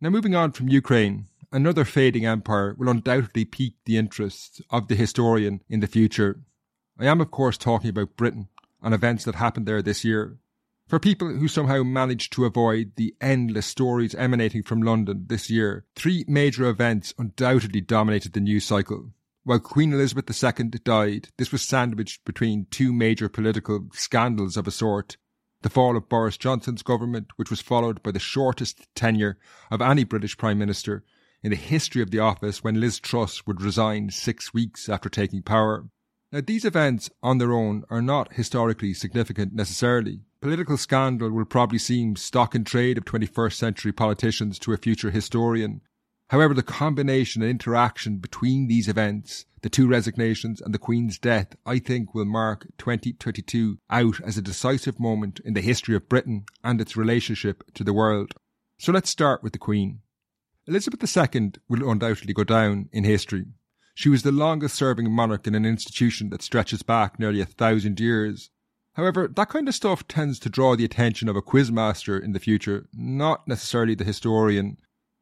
Now, 0.00 0.10
moving 0.10 0.36
on 0.36 0.52
from 0.52 0.68
Ukraine, 0.68 1.26
another 1.54 1.84
fading 1.84 2.26
empire 2.26 2.74
will 2.76 2.88
undoubtedly 2.88 3.44
pique 3.44 3.76
the 3.84 3.96
interest 3.96 4.60
of 4.70 4.88
the 4.88 4.96
historian 4.96 5.62
in 5.68 5.78
the 5.78 5.86
future. 5.86 6.40
I 6.98 7.06
am, 7.06 7.20
of 7.20 7.30
course, 7.30 7.56
talking 7.56 7.90
about 7.90 8.16
Britain 8.16 8.48
and 8.82 8.92
events 8.92 9.24
that 9.24 9.36
happened 9.36 9.66
there 9.66 9.80
this 9.80 10.04
year. 10.04 10.38
For 10.88 10.98
people 10.98 11.28
who 11.28 11.46
somehow 11.46 11.84
managed 11.84 12.32
to 12.32 12.44
avoid 12.44 12.96
the 12.96 13.14
endless 13.20 13.66
stories 13.66 14.16
emanating 14.16 14.64
from 14.64 14.82
London 14.82 15.26
this 15.28 15.48
year, 15.48 15.86
three 15.94 16.24
major 16.26 16.66
events 16.68 17.14
undoubtedly 17.18 17.80
dominated 17.80 18.32
the 18.32 18.40
news 18.40 18.64
cycle. 18.64 19.12
While 19.44 19.60
Queen 19.60 19.92
Elizabeth 19.92 20.28
II 20.42 20.70
died, 20.82 21.28
this 21.38 21.52
was 21.52 21.62
sandwiched 21.62 22.24
between 22.24 22.66
two 22.70 22.92
major 22.92 23.28
political 23.28 23.86
scandals 23.92 24.56
of 24.56 24.66
a 24.66 24.72
sort. 24.72 25.18
The 25.62 25.70
fall 25.70 25.96
of 25.96 26.08
Boris 26.08 26.36
Johnson's 26.36 26.82
government, 26.82 27.28
which 27.36 27.50
was 27.50 27.60
followed 27.60 28.02
by 28.02 28.10
the 28.10 28.18
shortest 28.18 28.92
tenure 28.96 29.38
of 29.70 29.80
any 29.80 30.02
British 30.02 30.36
Prime 30.36 30.58
Minister 30.58 31.04
in 31.44 31.50
the 31.50 31.56
history 31.56 32.02
of 32.02 32.10
the 32.10 32.18
office 32.18 32.64
when 32.64 32.80
Liz 32.80 32.98
Truss 32.98 33.46
would 33.46 33.62
resign 33.62 34.10
six 34.10 34.52
weeks 34.52 34.88
after 34.88 35.08
taking 35.08 35.42
power. 35.42 35.84
Now, 36.32 36.40
these 36.44 36.64
events 36.64 37.10
on 37.22 37.38
their 37.38 37.52
own 37.52 37.84
are 37.90 38.02
not 38.02 38.32
historically 38.32 38.94
significant 38.94 39.54
necessarily. 39.54 40.22
Political 40.40 40.78
scandal 40.78 41.30
will 41.30 41.44
probably 41.44 41.78
seem 41.78 42.16
stock 42.16 42.56
in 42.56 42.64
trade 42.64 42.98
of 42.98 43.04
21st 43.04 43.52
century 43.52 43.92
politicians 43.92 44.58
to 44.58 44.72
a 44.72 44.76
future 44.76 45.12
historian, 45.12 45.80
However, 46.28 46.54
the 46.54 46.62
combination 46.62 47.42
and 47.42 47.50
interaction 47.50 48.16
between 48.16 48.66
these 48.66 48.88
events, 48.88 49.44
the 49.62 49.68
two 49.68 49.86
resignations 49.86 50.60
and 50.60 50.72
the 50.72 50.78
Queen's 50.78 51.18
death, 51.18 51.54
I 51.66 51.78
think 51.78 52.14
will 52.14 52.24
mark 52.24 52.66
2022 52.78 53.78
out 53.90 54.20
as 54.20 54.38
a 54.38 54.42
decisive 54.42 54.98
moment 54.98 55.40
in 55.44 55.54
the 55.54 55.60
history 55.60 55.94
of 55.94 56.08
Britain 56.08 56.46
and 56.62 56.80
its 56.80 56.96
relationship 56.96 57.62
to 57.74 57.84
the 57.84 57.92
world. 57.92 58.32
So 58.78 58.90
let's 58.90 59.10
start 59.10 59.42
with 59.42 59.52
the 59.52 59.58
Queen. 59.58 60.00
Elizabeth 60.66 61.16
II 61.16 61.52
will 61.68 61.90
undoubtedly 61.90 62.32
go 62.32 62.44
down 62.44 62.88
in 62.92 63.04
history. 63.04 63.46
She 63.94 64.08
was 64.08 64.22
the 64.22 64.32
longest 64.32 64.74
serving 64.74 65.10
monarch 65.10 65.46
in 65.46 65.54
an 65.54 65.64
institution 65.64 66.30
that 66.30 66.42
stretches 66.42 66.82
back 66.82 67.18
nearly 67.18 67.40
a 67.40 67.46
thousand 67.46 68.00
years. 68.00 68.50
However, 68.94 69.28
that 69.28 69.48
kind 69.48 69.68
of 69.68 69.74
stuff 69.74 70.06
tends 70.08 70.38
to 70.40 70.48
draw 70.48 70.76
the 70.76 70.84
attention 70.84 71.28
of 71.28 71.36
a 71.36 71.42
quizmaster 71.42 72.22
in 72.22 72.32
the 72.32 72.40
future, 72.40 72.88
not 72.92 73.46
necessarily 73.46 73.94
the 73.94 74.04
historian 74.04 74.78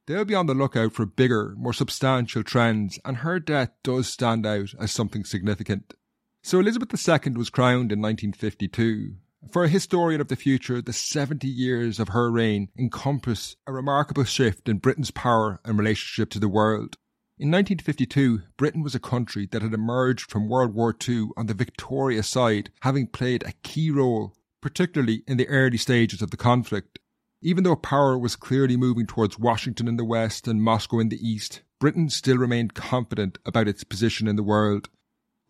They'll 0.07 0.25
be 0.25 0.35
on 0.35 0.47
the 0.47 0.55
lookout 0.55 0.93
for 0.93 1.07
bigger, 1.07 1.55
more 1.57 1.73
substantial 1.73 2.43
trends, 2.43 2.99
and 3.05 3.19
her 3.19 3.39
death 3.39 3.71
does 3.85 4.09
stand 4.09 4.45
out 4.45 4.75
as 4.81 4.91
something 4.91 5.25
significant. 5.25 5.95
So 6.43 6.59
Elizabeth 6.59 6.91
II 7.09 7.35
was 7.35 7.51
crowned 7.51 7.93
in 7.93 8.03
1952. 8.03 9.15
For 9.51 9.65
a 9.65 9.69
historian 9.69 10.21
of 10.21 10.29
the 10.29 10.37
future, 10.37 10.81
the 10.81 10.93
70 10.93 11.49
years 11.49 11.99
of 11.99 12.09
her 12.09 12.31
reign 12.31 12.69
encompass 12.79 13.57
a 13.67 13.73
remarkable 13.73 14.25
shift 14.25 14.69
in 14.69 14.79
Britain's 14.79 15.11
power 15.11 15.61
and 15.65 15.77
relationship 15.77 16.31
to 16.31 16.39
the 16.39 16.49
world. 16.49 16.97
In 17.39 17.51
1952, 17.51 18.43
Britain 18.57 18.83
was 18.83 18.95
a 18.95 19.01
country 19.01 19.47
that 19.51 19.63
had 19.63 19.75
emerged 19.75 20.31
from 20.31 20.49
World 20.49 20.75
War 20.75 20.95
II 21.09 21.31
on 21.37 21.47
the 21.47 21.55
victorious 21.55 22.29
side, 22.29 22.71
having 22.83 23.09
played 23.09 23.43
a 23.43 23.53
key 23.65 23.91
role, 23.91 24.33
particularly 24.61 25.25
in 25.27 25.39
the 25.39 25.49
early 25.49 25.77
stages 25.77 26.23
of 26.23 26.31
the 26.31 26.37
conflict. 26.37 27.01
Even 27.43 27.65
though 27.65 27.75
power 27.75 28.17
was 28.17 28.37
clearly 28.37 28.77
moving 28.77 29.07
towards 29.07 29.41
Washington 29.41 29.89
in 29.89 29.97
the 29.97 30.05
west 30.05 30.47
and 30.47 30.63
Moscow 30.63 31.01
in 31.01 31.09
the 31.09 31.29
east, 31.29 31.63
Britain 31.81 32.09
still 32.09 32.39
remained 32.39 32.75
confident 32.75 33.39
about 33.45 33.67
its 33.67 33.83
position 33.83 34.29
in 34.29 34.37
the 34.37 34.45
world. 34.45 34.89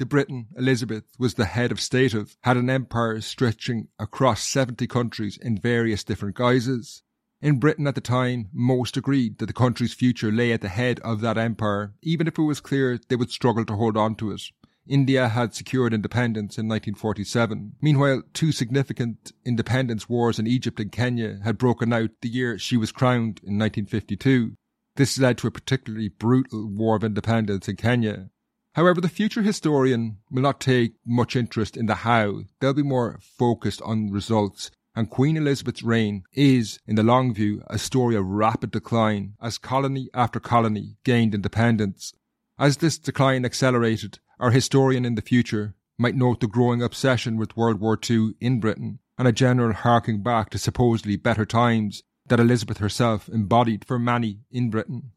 The 0.03 0.07
Britain 0.07 0.49
Elizabeth 0.57 1.05
was 1.17 1.35
the 1.35 1.45
head 1.45 1.71
of 1.71 1.81
state 1.81 2.13
of 2.13 2.37
had 2.41 2.57
an 2.57 2.69
empire 2.69 3.21
stretching 3.21 3.87
across 4.01 4.43
70 4.43 4.89
countries 4.89 5.39
in 5.41 5.57
various 5.57 6.03
different 6.03 6.35
guises. 6.35 7.05
In 7.41 7.61
Britain 7.61 7.87
at 7.87 7.95
the 7.95 8.01
time, 8.01 8.49
most 8.53 8.97
agreed 8.97 9.39
that 9.39 9.47
the 9.47 9.53
country's 9.53 9.95
future 9.95 10.33
lay 10.33 10.53
at 10.53 10.61
the 10.61 10.69
head 10.69 10.99
of 11.05 11.21
that 11.21 11.39
empire, 11.39 11.95
even 12.03 12.27
if 12.27 12.37
it 12.37 12.43
was 12.43 12.59
clear 12.59 12.99
they 13.07 13.15
would 13.15 13.31
struggle 13.31 13.65
to 13.65 13.77
hold 13.77 13.97
on 13.97 14.17
to 14.17 14.33
it. 14.33 14.43
India 14.89 15.29
had 15.29 15.55
secured 15.55 15.95
independence 15.95 16.59
in 16.59 16.67
1947. 16.67 17.77
Meanwhile, 17.81 18.25
two 18.35 18.51
significant 18.51 19.31
independence 19.45 20.09
wars 20.09 20.41
in 20.41 20.49
Egypt 20.49 20.81
and 20.81 20.91
Kenya 20.91 21.39
had 21.45 21.59
broken 21.59 21.93
out 21.93 22.11
the 22.23 22.29
year 22.29 22.59
she 22.59 22.77
was 22.77 22.91
crowned 22.91 23.39
in 23.45 23.57
1952. 23.57 24.57
This 24.97 25.17
led 25.17 25.39
to 25.39 25.47
a 25.47 25.53
particularly 25.53 26.09
brutal 26.09 26.67
war 26.67 26.97
of 26.97 27.05
independence 27.05 27.69
in 27.69 27.77
Kenya. 27.77 28.31
However, 28.75 29.01
the 29.01 29.09
future 29.09 29.43
historian 29.43 30.19
will 30.31 30.43
not 30.43 30.61
take 30.61 30.95
much 31.05 31.37
interest 31.37 31.77
in 31.77 31.87
the 31.87 31.97
how. 31.97 32.45
They'll 32.61 32.73
be 32.73 32.83
more 32.83 33.21
focused 33.21 33.83
on 33.83 34.11
results. 34.11 34.71
And 34.95 35.11
Queen 35.11 35.37
Elizabeth's 35.37 35.83
reign 35.83 36.25
is, 36.33 36.79
in 36.87 36.97
the 36.97 37.03
long 37.03 37.35
view, 37.35 37.63
a 37.67 37.79
story 37.79 38.17
of 38.17 38.27
rapid 38.27 38.71
decline 38.71 39.35
as 39.41 39.59
colony 39.59 40.09
after 40.15 40.41
colony 40.41 40.97
gained 41.05 41.35
independence. 41.35 42.15
As 42.59 42.79
this 42.79 42.99
decline 42.99 43.45
accelerated, 43.45 44.19
our 44.39 44.51
historian 44.51 45.05
in 45.05 45.15
the 45.15 45.23
future 45.23 45.75
might 45.99 46.17
note 46.17 46.41
the 46.41 46.47
growing 46.47 46.83
obsession 46.83 47.37
with 47.37 47.57
World 47.57 47.81
War 47.81 47.99
II 48.11 48.35
in 48.41 48.61
Britain 48.61 48.99
and 49.19 49.29
a 49.29 49.33
general 49.33 49.73
harking 49.73 50.23
back 50.23 50.51
to 50.51 50.59
supposedly 50.59 51.17
better 51.17 51.45
times 51.45 52.03
that 52.27 52.41
Elizabeth 52.41 52.79
herself 52.79 53.29
embodied 53.29 53.85
for 53.85 53.99
many 53.99 54.41
in 54.51 54.71
Britain. 54.71 55.13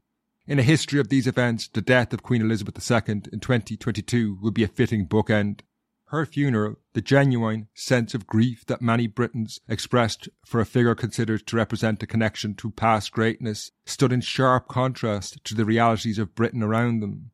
In 0.48 0.60
a 0.60 0.64
history 0.64 1.00
of 1.00 1.10
these 1.10 1.26
events, 1.26 1.68
the 1.68 1.82
death 1.82 2.14
of 2.14 2.22
Queen 2.22 2.44
Elizabeth 2.44 2.76
II 2.92 3.24
in 3.34 3.40
2022 3.40 4.38
would 4.44 4.54
be 4.54 4.64
a 4.64 4.68
fitting 4.68 5.08
bookend. 5.08 5.62
Her 6.10 6.24
funeral, 6.24 6.76
the 6.94 7.02
genuine 7.02 7.68
sense 7.74 8.14
of 8.14 8.28
grief 8.28 8.64
that 8.68 8.80
many 8.80 9.08
Britons 9.08 9.60
expressed 9.68 10.30
for 10.46 10.62
a 10.62 10.66
figure 10.66 10.94
considered 10.94 11.48
to 11.48 11.56
represent 11.56 12.04
a 12.04 12.08
connection 12.08 12.54
to 12.56 12.70
past 12.70 13.12
greatness, 13.12 13.72
stood 13.88 14.14
in 14.14 14.22
sharp 14.22 14.68
contrast 14.68 15.44
to 15.46 15.56
the 15.56 15.66
realities 15.66 16.20
of 16.20 16.36
Britain 16.36 16.62
around 16.62 17.00
them. 17.00 17.32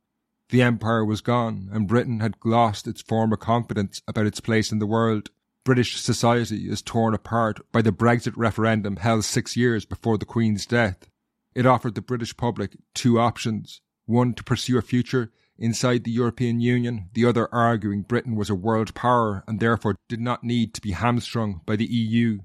The 0.48 0.62
empire 0.62 1.04
was 1.04 1.20
gone, 1.20 1.68
and 1.74 1.90
Britain 1.90 2.22
had 2.22 2.36
lost 2.46 2.88
its 2.88 3.02
former 3.02 3.36
confidence 3.36 4.02
about 4.08 4.26
its 4.26 4.40
place 4.40 4.72
in 4.72 4.80
the 4.80 4.88
world. 4.88 5.32
British 5.66 6.00
society 6.00 6.70
is 6.70 6.82
torn 6.82 7.14
apart 7.14 7.60
by 7.74 7.82
the 7.82 7.92
Brexit 7.92 8.34
referendum 8.38 8.96
held 8.96 9.26
six 9.26 9.58
years 9.58 9.84
before 9.84 10.18
the 10.18 10.26
Queen's 10.26 10.66
death. 10.66 11.11
It 11.54 11.66
offered 11.66 11.96
the 11.96 12.02
British 12.02 12.36
public 12.38 12.78
two 12.94 13.20
options 13.20 13.82
one 14.06 14.34
to 14.34 14.44
pursue 14.44 14.78
a 14.78 14.82
future 14.82 15.32
inside 15.58 16.04
the 16.04 16.12
European 16.12 16.60
Union, 16.60 17.10
the 17.14 17.26
other 17.26 17.54
arguing 17.54 18.02
Britain 18.02 18.36
was 18.36 18.50
a 18.50 18.56
world 18.56 18.94
power 18.96 19.44
and 19.48 19.60
therefore 19.60 19.96
did 20.10 20.20
not 20.20 20.44
need 20.44 20.74
to 20.74 20.82
be 20.82 20.92
hamstrung 20.92 21.62
by 21.66 21.76
the 21.76 21.86
EU. 21.86 22.40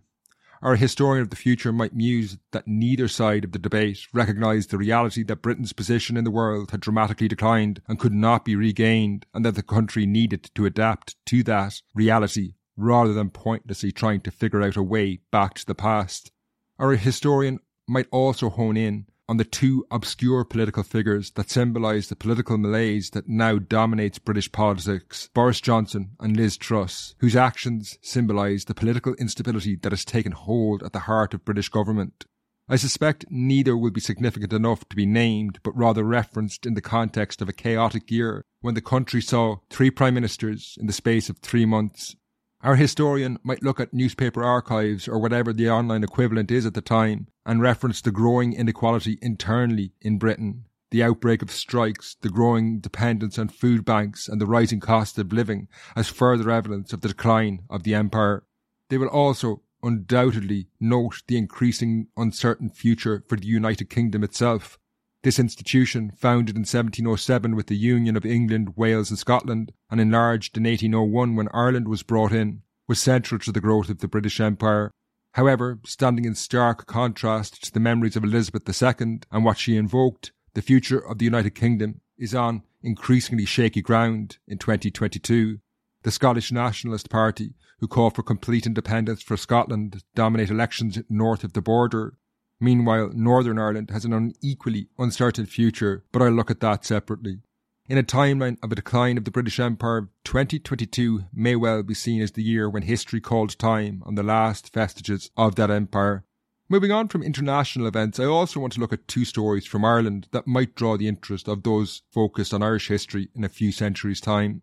Our 0.62 0.76
historian 0.76 1.22
of 1.22 1.30
the 1.30 1.36
future 1.36 1.72
might 1.72 1.94
muse 1.94 2.38
that 2.52 2.66
neither 2.66 3.08
side 3.08 3.44
of 3.44 3.52
the 3.52 3.58
debate 3.58 4.06
recognised 4.12 4.70
the 4.70 4.78
reality 4.78 5.22
that 5.25 5.42
Britain's 5.42 5.72
position 5.72 6.16
in 6.16 6.25
the 6.25 6.30
world 6.30 6.70
had 6.70 6.80
dramatically 6.80 7.28
declined 7.28 7.80
and 7.88 7.98
could 7.98 8.12
not 8.12 8.44
be 8.44 8.56
regained, 8.56 9.26
and 9.32 9.44
that 9.44 9.54
the 9.54 9.62
country 9.62 10.06
needed 10.06 10.50
to 10.54 10.66
adapt 10.66 11.16
to 11.26 11.42
that 11.44 11.80
reality 11.94 12.54
rather 12.76 13.12
than 13.12 13.30
pointlessly 13.30 13.92
trying 13.92 14.20
to 14.22 14.30
figure 14.30 14.62
out 14.62 14.76
a 14.76 14.82
way 14.82 15.20
back 15.30 15.54
to 15.54 15.66
the 15.66 15.75
past. 15.75 16.32
Our 16.78 16.92
historian 16.96 17.60
might 17.88 18.07
also 18.11 18.50
hone 18.50 18.76
in 18.76 19.07
on 19.28 19.37
the 19.37 19.45
two 19.45 19.87
obscure 19.90 20.45
political 20.45 20.83
figures 20.83 21.33
that 21.33 21.50
symbolise 21.50 22.09
the 22.09 22.16
political 22.16 22.57
malaise 22.59 23.11
that 23.11 23.28
now 23.28 23.59
dominates 23.59 24.19
British 24.19 24.50
politics, 24.52 25.31
Boris 25.35 25.61
Johnson 25.61 26.11
and 26.21 26.37
Liz 26.37 26.57
Truss, 26.57 27.14
whose 27.19 27.35
actions 27.35 27.99
symbolise 28.02 28.64
the 28.64 28.75
political 28.75 29.14
instability 29.14 29.76
that 29.76 29.93
has 29.93 30.05
taken 30.05 30.33
hold 30.33 30.83
at 30.83 30.93
the 30.93 31.00
heart 31.00 31.35
of 31.35 31.45
British 31.45 31.69
government. 31.69 32.25
I 32.69 32.76
suspect 32.76 33.26
neither 33.31 33.76
will 33.76 33.93
be 33.93 34.00
significant 34.00 34.52
enough 34.52 34.88
to 34.88 34.97
be 34.97 35.07
named, 35.07 35.61
but 35.62 35.76
rather 35.76 36.02
referenced 36.02 36.66
in 36.66 36.75
the 36.75 36.81
context 36.81 37.40
of 37.40 37.49
a 37.49 37.52
chaotic 37.52 38.11
year 38.11 38.45
when 38.61 38.75
the 38.75 38.81
country 38.81 39.23
saw 39.23 39.59
three 39.71 39.90
prime 39.90 40.14
ministers 40.14 40.76
in 40.81 40.87
the 40.87 40.93
space 40.93 41.28
of 41.28 41.38
three 41.38 41.64
months 41.64 42.16
our 42.62 42.76
historian 42.76 43.38
might 43.42 43.62
look 43.62 43.78
at 43.78 43.92
newspaper 43.92 44.42
archives 44.42 45.06
or 45.06 45.18
whatever 45.18 45.52
the 45.52 45.70
online 45.70 46.02
equivalent 46.02 46.50
is 46.50 46.66
at 46.66 46.75
the 46.75 46.80
time 46.80 47.28
and 47.44 47.60
reference 47.60 48.00
the 48.00 48.10
growing 48.10 48.52
inequality 48.52 49.18
internally 49.22 49.92
in 50.00 50.18
Britain, 50.18 50.64
the 50.90 51.02
outbreak 51.02 51.42
of 51.42 51.50
strikes, 51.50 52.16
the 52.22 52.28
growing 52.28 52.80
dependence 52.80 53.38
on 53.38 53.48
food 53.48 53.84
banks, 53.84 54.28
and 54.28 54.40
the 54.40 54.46
rising 54.46 54.80
cost 54.80 55.18
of 55.18 55.32
living 55.32 55.68
as 55.94 56.08
further 56.08 56.50
evidence 56.50 56.92
of 56.92 57.02
the 57.02 57.08
decline 57.08 57.62
of 57.68 57.82
the 57.82 57.94
empire. 57.94 58.44
They 58.88 58.98
will 58.98 59.08
also 59.08 59.62
undoubtedly 59.82 60.68
note 60.80 61.22
the 61.26 61.36
increasing 61.36 62.08
uncertain 62.16 62.70
future 62.70 63.22
for 63.28 63.36
the 63.36 63.46
United 63.46 63.90
Kingdom 63.90 64.25
itself. 64.25 64.78
This 65.26 65.40
institution, 65.40 66.12
founded 66.14 66.54
in 66.54 66.61
1707 66.61 67.56
with 67.56 67.66
the 67.66 67.76
union 67.76 68.16
of 68.16 68.25
England, 68.25 68.75
Wales, 68.76 69.11
and 69.11 69.18
Scotland, 69.18 69.73
and 69.90 70.00
enlarged 70.00 70.56
in 70.56 70.62
1801 70.62 71.35
when 71.35 71.49
Ireland 71.52 71.88
was 71.88 72.04
brought 72.04 72.30
in, 72.30 72.62
was 72.87 73.00
central 73.00 73.40
to 73.40 73.50
the 73.50 73.61
growth 73.61 73.90
of 73.90 73.99
the 73.99 74.06
British 74.06 74.38
Empire. 74.38 74.92
However, 75.33 75.80
standing 75.85 76.26
in 76.26 76.37
stark 76.37 76.87
contrast 76.87 77.64
to 77.64 77.73
the 77.73 77.80
memories 77.80 78.14
of 78.14 78.23
Elizabeth 78.23 78.68
II 78.68 79.18
and 79.33 79.45
what 79.45 79.59
she 79.59 79.76
invoked, 79.76 80.30
the 80.54 80.62
future 80.62 81.00
of 81.00 81.18
the 81.18 81.25
United 81.25 81.56
Kingdom 81.56 82.02
is 82.16 82.33
on 82.33 82.62
increasingly 82.85 83.47
shaky 83.47 83.83
ground 83.83 84.38
in 84.47 84.59
2022. 84.59 85.59
The 86.04 86.12
Scottish 86.12 86.52
Nationalist 86.52 87.11
Party, 87.11 87.54
who 87.80 87.88
call 87.88 88.11
for 88.11 88.23
complete 88.23 88.64
independence 88.64 89.25
for 89.25 89.37
Scotland, 89.37 90.04
dominate 90.14 90.50
elections 90.50 91.00
north 91.09 91.42
of 91.42 91.54
the 91.54 91.62
border. 91.62 92.16
Meanwhile, 92.60 93.10
Northern 93.14 93.58
Ireland 93.58 93.90
has 93.90 94.04
an 94.04 94.12
unequally 94.12 94.88
uncertain 94.98 95.46
future, 95.46 96.04
but 96.12 96.22
I'll 96.22 96.30
look 96.30 96.50
at 96.50 96.60
that 96.60 96.84
separately. 96.84 97.40
In 97.88 97.98
a 97.98 98.02
timeline 98.02 98.56
of 98.62 98.72
a 98.72 98.75
decline 98.75 99.16
of 99.16 99.25
the 99.25 99.30
British 99.30 99.60
Empire, 99.60 100.08
2022 100.25 101.26
may 101.32 101.54
well 101.54 101.82
be 101.82 101.94
seen 101.94 102.20
as 102.20 102.32
the 102.32 102.42
year 102.42 102.68
when 102.68 102.82
history 102.82 103.20
called 103.20 103.56
time 103.58 104.02
on 104.04 104.16
the 104.16 104.25
last 104.25 104.72
vestiges 104.75 105.30
of 105.36 105.54
that 105.54 105.70
empire. 105.70 106.25
Moving 106.68 106.90
on 106.90 107.06
from 107.06 107.22
international 107.22 107.86
events, 107.86 108.18
I 108.18 108.25
also 108.25 108.58
want 108.58 108.72
to 108.72 108.80
look 108.80 108.92
at 108.92 109.06
two 109.06 109.25
stories 109.25 109.66
from 109.66 109.84
Ireland 109.84 110.26
that 110.32 110.48
might 110.48 110.75
draw 110.75 110.96
the 110.96 111.06
interest 111.06 111.46
of 111.46 111.62
those 111.62 112.02
focused 112.10 112.52
on 112.52 112.60
Irish 112.60 112.88
history 112.88 113.28
in 113.36 113.44
a 113.44 113.48
few 113.48 113.70
centuries' 113.70 114.20
time. 114.20 114.62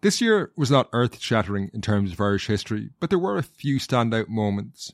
This 0.00 0.20
year 0.20 0.52
was 0.56 0.70
not 0.70 0.88
earth 0.92 1.18
shattering 1.20 1.70
in 1.74 1.80
terms 1.80 2.12
of 2.12 2.20
Irish 2.20 2.46
history, 2.46 2.90
but 3.00 3.10
there 3.10 3.18
were 3.18 3.36
a 3.36 3.42
few 3.42 3.80
standout 3.80 4.28
moments. 4.28 4.92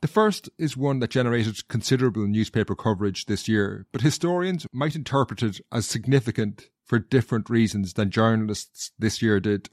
The 0.00 0.06
first 0.06 0.48
is 0.56 0.76
one 0.76 1.00
that 1.00 1.10
generated 1.10 1.66
considerable 1.66 2.28
newspaper 2.28 2.76
coverage 2.76 3.26
this 3.26 3.48
year, 3.48 3.86
but 3.90 4.02
historians 4.02 4.64
might 4.72 4.94
interpret 4.94 5.42
it 5.42 5.60
as 5.72 5.86
significant 5.86 6.68
for 6.84 7.00
different 7.00 7.50
reasons 7.50 7.94
than 7.94 8.12
journalists 8.12 8.92
this 8.96 9.20
year 9.20 9.40
did. 9.40 9.68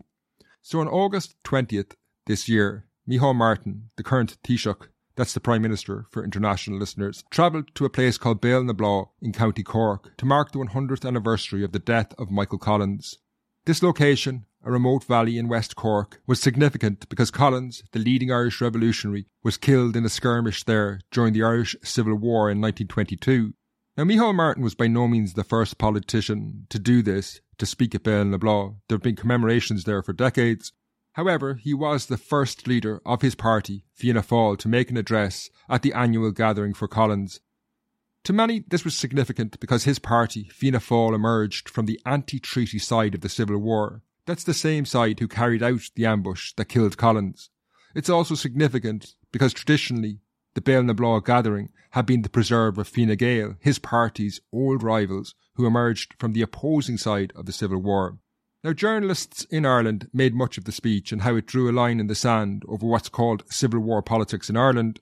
So 0.63 0.79
on 0.79 0.87
August 0.87 1.35
20th 1.43 1.91
this 2.25 2.49
year, 2.49 2.87
Micheál 3.07 3.35
Martin, 3.35 3.91
the 3.95 4.01
current 4.01 4.37
Taoiseach, 4.43 4.87
that's 5.15 5.35
the 5.35 5.39
Prime 5.39 5.61
Minister 5.61 6.07
for 6.09 6.23
international 6.23 6.79
listeners, 6.79 7.23
travelled 7.29 7.75
to 7.75 7.85
a 7.85 7.91
place 7.91 8.17
called 8.17 8.41
Béal 8.41 9.09
in 9.21 9.33
County 9.33 9.61
Cork 9.61 10.17
to 10.17 10.25
mark 10.25 10.51
the 10.51 10.57
100th 10.57 11.05
anniversary 11.05 11.63
of 11.63 11.73
the 11.73 11.77
death 11.77 12.15
of 12.17 12.31
Michael 12.31 12.57
Collins. 12.57 13.19
This 13.65 13.83
location 13.83 14.45
a 14.63 14.71
remote 14.71 15.03
valley 15.03 15.37
in 15.37 15.47
West 15.47 15.75
Cork, 15.75 16.21
was 16.25 16.39
significant 16.39 17.07
because 17.09 17.31
Collins, 17.31 17.83
the 17.91 17.99
leading 17.99 18.31
Irish 18.31 18.61
revolutionary, 18.61 19.27
was 19.43 19.57
killed 19.57 19.95
in 19.95 20.05
a 20.05 20.09
skirmish 20.09 20.63
there 20.63 21.01
during 21.11 21.33
the 21.33 21.43
Irish 21.43 21.75
Civil 21.83 22.15
War 22.15 22.49
in 22.49 22.61
1922. 22.61 23.53
Now, 23.97 24.05
Micheál 24.05 24.33
Martin 24.33 24.63
was 24.63 24.73
by 24.73 24.87
no 24.87 25.07
means 25.07 25.33
the 25.33 25.43
first 25.43 25.77
politician 25.77 26.65
to 26.69 26.79
do 26.79 27.01
this, 27.01 27.41
to 27.59 27.65
speak 27.65 27.93
at 27.93 28.05
na 28.05 28.37
Bláth. 28.37 28.77
There 28.87 28.95
have 28.95 29.03
been 29.03 29.15
commemorations 29.15 29.83
there 29.83 30.01
for 30.01 30.13
decades. 30.13 30.71
However, 31.13 31.55
he 31.55 31.75
was 31.75 32.07
the 32.07 32.17
first 32.17 32.67
leader 32.67 33.01
of 33.05 33.21
his 33.21 33.35
party, 33.35 33.85
Fianna 33.93 34.23
Fáil, 34.23 34.57
to 34.57 34.67
make 34.67 34.89
an 34.89 34.97
address 34.97 35.51
at 35.69 35.83
the 35.83 35.93
annual 35.93 36.31
gathering 36.31 36.73
for 36.73 36.87
Collins. 36.87 37.39
To 38.23 38.33
many, 38.33 38.63
this 38.67 38.83
was 38.83 38.95
significant 38.95 39.59
because 39.59 39.83
his 39.83 39.99
party, 39.99 40.49
Fianna 40.51 40.79
Fáil, 40.79 41.13
emerged 41.13 41.69
from 41.69 41.85
the 41.85 41.99
anti-treaty 42.05 42.79
side 42.79 43.13
of 43.13 43.21
the 43.21 43.29
Civil 43.29 43.57
War 43.57 44.01
that's 44.25 44.43
the 44.43 44.53
same 44.53 44.85
side 44.85 45.19
who 45.19 45.27
carried 45.27 45.63
out 45.63 45.81
the 45.95 46.05
ambush 46.05 46.53
that 46.53 46.65
killed 46.65 46.97
Collins. 46.97 47.49
It's 47.95 48.09
also 48.09 48.35
significant 48.35 49.15
because 49.31 49.53
traditionally 49.53 50.19
the 50.53 50.61
Béal 50.61 50.85
na 50.85 50.93
Bláth 50.93 51.25
gathering 51.25 51.69
had 51.91 52.05
been 52.05 52.21
the 52.21 52.29
preserve 52.29 52.77
of 52.77 52.87
Fine 52.87 53.15
Gael, 53.15 53.55
his 53.59 53.79
party's 53.79 54.41
old 54.51 54.83
rivals 54.83 55.35
who 55.55 55.65
emerged 55.65 56.15
from 56.19 56.33
the 56.33 56.41
opposing 56.41 56.97
side 56.97 57.33
of 57.35 57.45
the 57.45 57.51
Civil 57.51 57.79
War. 57.79 58.17
Now, 58.63 58.73
journalists 58.73 59.43
in 59.45 59.65
Ireland 59.65 60.09
made 60.13 60.33
much 60.33 60.57
of 60.57 60.63
the 60.63 60.71
speech 60.71 61.11
and 61.11 61.23
how 61.23 61.35
it 61.35 61.45
drew 61.45 61.69
a 61.69 61.73
line 61.73 61.99
in 61.99 62.07
the 62.07 62.15
sand 62.15 62.63
over 62.67 62.85
what's 62.85 63.09
called 63.09 63.43
Civil 63.49 63.81
War 63.81 64.01
politics 64.01 64.49
in 64.49 64.55
Ireland, 64.55 65.01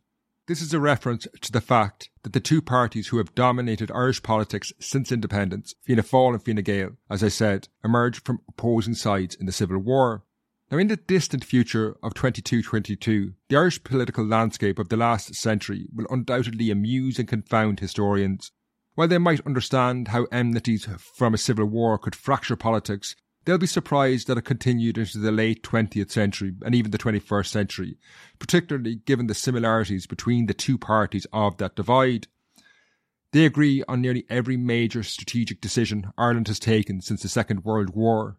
this 0.52 0.62
is 0.62 0.74
a 0.74 0.82
reference 0.82 1.26
to 1.40 1.50
the 1.50 1.62
fact 1.62 2.10
that 2.24 2.34
the 2.34 2.40
two 2.42 2.62
parties 2.62 3.08
who 3.08 3.20
have 3.20 3.34
dominated 3.36 3.90
Irish 3.90 4.22
politics 4.22 4.74
since 4.82 5.10
independence, 5.10 5.76
Fianna 5.82 6.04
Fáil 6.04 6.34
and 6.34 6.44
Fine 6.44 6.62
Gael, 6.66 6.98
as 7.10 7.24
I 7.24 7.30
said, 7.30 7.70
emerged 7.86 8.26
from 8.26 8.42
opposing 8.50 8.96
sides 8.96 9.34
in 9.34 9.46
the 9.46 9.54
Civil 9.54 9.78
War. 9.78 10.24
Now, 10.70 10.78
in 10.78 10.90
the 10.90 10.98
distant 10.98 11.46
future 11.46 11.96
of 12.04 12.16
2222, 12.16 13.32
the 13.48 13.56
Irish 13.56 13.82
political 13.82 14.26
landscape 14.26 14.78
of 14.78 14.90
the 14.90 14.98
last 14.98 15.34
century 15.36 15.88
will 15.94 16.06
undoubtedly 16.10 16.70
amuse 16.70 17.18
and 17.18 17.30
confound 17.30 17.80
historians. 17.80 18.52
While 18.96 19.08
they 19.08 19.20
might 19.20 19.48
understand 19.48 20.10
how 20.10 20.26
enmities 20.34 20.86
from 21.16 21.34
a 21.34 21.38
civil 21.38 21.66
war 21.66 21.98
could 21.98 22.14
fracture 22.14 22.58
politics, 22.58 23.16
They'll 23.46 23.58
be 23.58 23.68
surprised 23.68 24.28
that 24.28 24.38
it 24.38 24.44
continued 24.44 24.98
into 24.98 25.18
the 25.18 25.32
late 25.32 25.64
20th 25.64 26.12
century 26.12 26.54
and 26.64 26.76
even 26.76 26.92
the 26.92 27.00
21st 27.00 27.48
century, 27.48 27.98
particularly 28.38 28.96
given 29.06 29.28
the 29.28 29.34
similarities 29.34 30.06
between 30.06 30.46
the 30.46 30.54
two 30.54 30.78
parties 30.78 31.26
of 31.34 31.58
that 31.58 31.76
divide. 31.76 32.28
They 33.32 33.46
agree 33.46 33.84
on 33.88 34.02
nearly 34.02 34.26
every 34.30 34.58
major 34.58 35.02
strategic 35.02 35.60
decision 35.60 36.12
Ireland 36.18 36.50
has 36.50 36.60
taken 36.60 37.02
since 37.02 37.24
the 37.24 37.30
Second 37.30 37.64
World 37.64 37.92
War. 37.96 38.38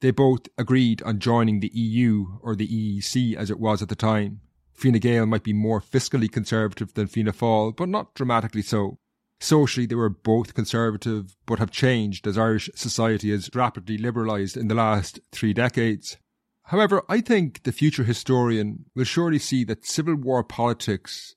They 0.00 0.10
both 0.10 0.48
agreed 0.58 1.02
on 1.04 1.20
joining 1.20 1.60
the 1.60 1.70
EU, 1.72 2.38
or 2.42 2.54
the 2.54 2.68
EEC 2.68 3.34
as 3.36 3.50
it 3.50 3.60
was 3.60 3.80
at 3.80 3.88
the 3.88 3.94
time. 3.94 4.40
Fine 4.74 4.94
Gael 4.94 5.24
might 5.24 5.44
be 5.44 5.52
more 5.52 5.80
fiscally 5.80 6.30
conservative 6.30 6.92
than 6.94 7.06
Fianna 7.06 7.32
Fáil, 7.32 7.74
but 7.74 7.88
not 7.88 8.12
dramatically 8.14 8.60
so. 8.60 8.98
Socially, 9.44 9.84
they 9.84 9.94
were 9.94 10.08
both 10.08 10.54
conservative, 10.54 11.36
but 11.44 11.58
have 11.58 11.70
changed 11.70 12.26
as 12.26 12.38
Irish 12.38 12.70
society 12.74 13.30
has 13.30 13.50
rapidly 13.54 13.98
liberalised 13.98 14.56
in 14.56 14.68
the 14.68 14.74
last 14.74 15.20
three 15.32 15.52
decades. 15.52 16.16
However, 16.62 17.02
I 17.10 17.20
think 17.20 17.64
the 17.64 17.70
future 17.70 18.04
historian 18.04 18.86
will 18.94 19.04
surely 19.04 19.38
see 19.38 19.62
that 19.64 19.84
Civil 19.84 20.14
War 20.14 20.42
politics 20.42 21.34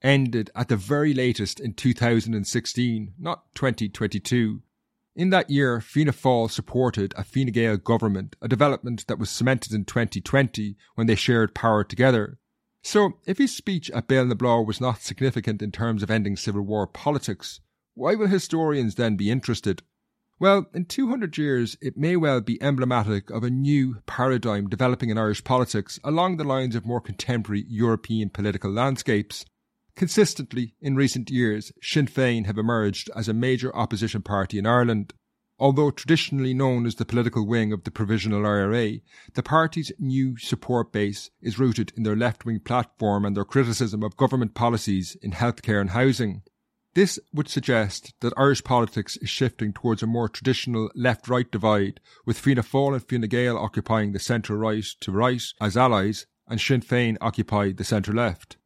ended 0.00 0.48
at 0.56 0.68
the 0.68 0.76
very 0.76 1.12
latest 1.12 1.60
in 1.60 1.74
2016, 1.74 3.12
not 3.18 3.54
2022. 3.54 4.62
In 5.14 5.28
that 5.28 5.50
year, 5.50 5.82
Fianna 5.82 6.12
Fáil 6.12 6.50
supported 6.50 7.12
a 7.14 7.24
Fine 7.24 7.48
Gael 7.48 7.76
government, 7.76 8.36
a 8.40 8.48
development 8.48 9.06
that 9.06 9.18
was 9.18 9.28
cemented 9.28 9.74
in 9.74 9.84
2020 9.84 10.78
when 10.94 11.06
they 11.06 11.14
shared 11.14 11.54
power 11.54 11.84
together. 11.84 12.38
So, 12.82 13.18
if 13.26 13.38
his 13.38 13.54
speech 13.54 13.90
at 13.90 14.08
na 14.10 14.34
Bláth 14.34 14.66
was 14.66 14.80
not 14.80 15.02
significant 15.02 15.60
in 15.62 15.70
terms 15.70 16.02
of 16.02 16.10
ending 16.10 16.36
Civil 16.36 16.62
War 16.62 16.86
politics, 16.86 17.60
why 17.94 18.14
will 18.14 18.28
historians 18.28 18.94
then 18.94 19.16
be 19.16 19.30
interested? 19.30 19.82
Well, 20.38 20.66
in 20.72 20.86
200 20.86 21.36
years, 21.36 21.76
it 21.82 21.98
may 21.98 22.16
well 22.16 22.40
be 22.40 22.62
emblematic 22.62 23.28
of 23.28 23.44
a 23.44 23.50
new 23.50 24.00
paradigm 24.06 24.70
developing 24.70 25.10
in 25.10 25.18
Irish 25.18 25.44
politics 25.44 26.00
along 26.02 26.38
the 26.38 26.44
lines 26.44 26.74
of 26.74 26.86
more 26.86 27.02
contemporary 27.02 27.66
European 27.68 28.30
political 28.30 28.70
landscapes. 28.70 29.44
Consistently, 29.96 30.74
in 30.80 30.96
recent 30.96 31.30
years, 31.30 31.72
Sinn 31.82 32.06
Féin 32.06 32.46
have 32.46 32.56
emerged 32.56 33.10
as 33.14 33.28
a 33.28 33.34
major 33.34 33.76
opposition 33.76 34.22
party 34.22 34.58
in 34.58 34.64
Ireland. 34.64 35.12
Although 35.60 35.90
traditionally 35.90 36.54
known 36.54 36.86
as 36.86 36.94
the 36.94 37.04
political 37.04 37.46
wing 37.46 37.70
of 37.70 37.84
the 37.84 37.90
Provisional 37.90 38.46
IRA, 38.46 39.00
the 39.34 39.42
party's 39.42 39.92
new 39.98 40.38
support 40.38 40.90
base 40.90 41.28
is 41.42 41.58
rooted 41.58 41.92
in 41.98 42.02
their 42.02 42.16
left 42.16 42.46
wing 42.46 42.60
platform 42.60 43.26
and 43.26 43.36
their 43.36 43.44
criticism 43.44 44.02
of 44.02 44.16
government 44.16 44.54
policies 44.54 45.18
in 45.20 45.32
healthcare 45.32 45.78
and 45.78 45.90
housing. 45.90 46.40
This 46.94 47.20
would 47.34 47.48
suggest 47.48 48.14
that 48.20 48.32
Irish 48.38 48.64
politics 48.64 49.18
is 49.18 49.28
shifting 49.28 49.74
towards 49.74 50.02
a 50.02 50.06
more 50.06 50.30
traditional 50.30 50.90
left 50.94 51.28
right 51.28 51.48
divide, 51.50 52.00
with 52.24 52.38
Fianna 52.38 52.62
Fáil 52.62 52.94
and 52.94 53.06
Fine 53.06 53.28
Gael 53.28 53.58
occupying 53.58 54.12
the 54.12 54.18
centre 54.18 54.56
right 54.56 54.86
to 55.00 55.12
right 55.12 55.42
as 55.60 55.76
allies, 55.76 56.26
and 56.48 56.58
Sinn 56.58 56.80
Féin 56.80 57.18
occupy 57.20 57.70
the 57.72 57.84
centre 57.84 58.14
left. 58.14 58.56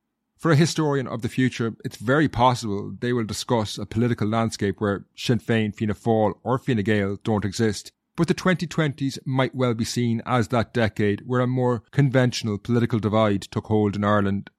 For 0.44 0.50
a 0.50 0.56
historian 0.56 1.08
of 1.08 1.22
the 1.22 1.30
future, 1.30 1.74
it's 1.86 1.96
very 1.96 2.28
possible 2.28 2.92
they 3.00 3.14
will 3.14 3.24
discuss 3.24 3.78
a 3.78 3.86
political 3.86 4.28
landscape 4.28 4.78
where 4.78 5.06
Sinn 5.16 5.38
Féin, 5.38 5.74
Fianna 5.74 5.94
Fáil, 5.94 6.34
or 6.42 6.58
Fine 6.58 6.82
Gael 6.82 7.16
don't 7.24 7.46
exist. 7.46 7.92
But 8.14 8.28
the 8.28 8.34
2020s 8.34 9.20
might 9.24 9.54
well 9.54 9.72
be 9.72 9.86
seen 9.86 10.20
as 10.26 10.48
that 10.48 10.74
decade 10.74 11.22
where 11.24 11.40
a 11.40 11.46
more 11.46 11.82
conventional 11.92 12.58
political 12.58 12.98
divide 12.98 13.40
took 13.40 13.68
hold 13.68 13.96
in 13.96 14.04
Ireland. 14.04 14.50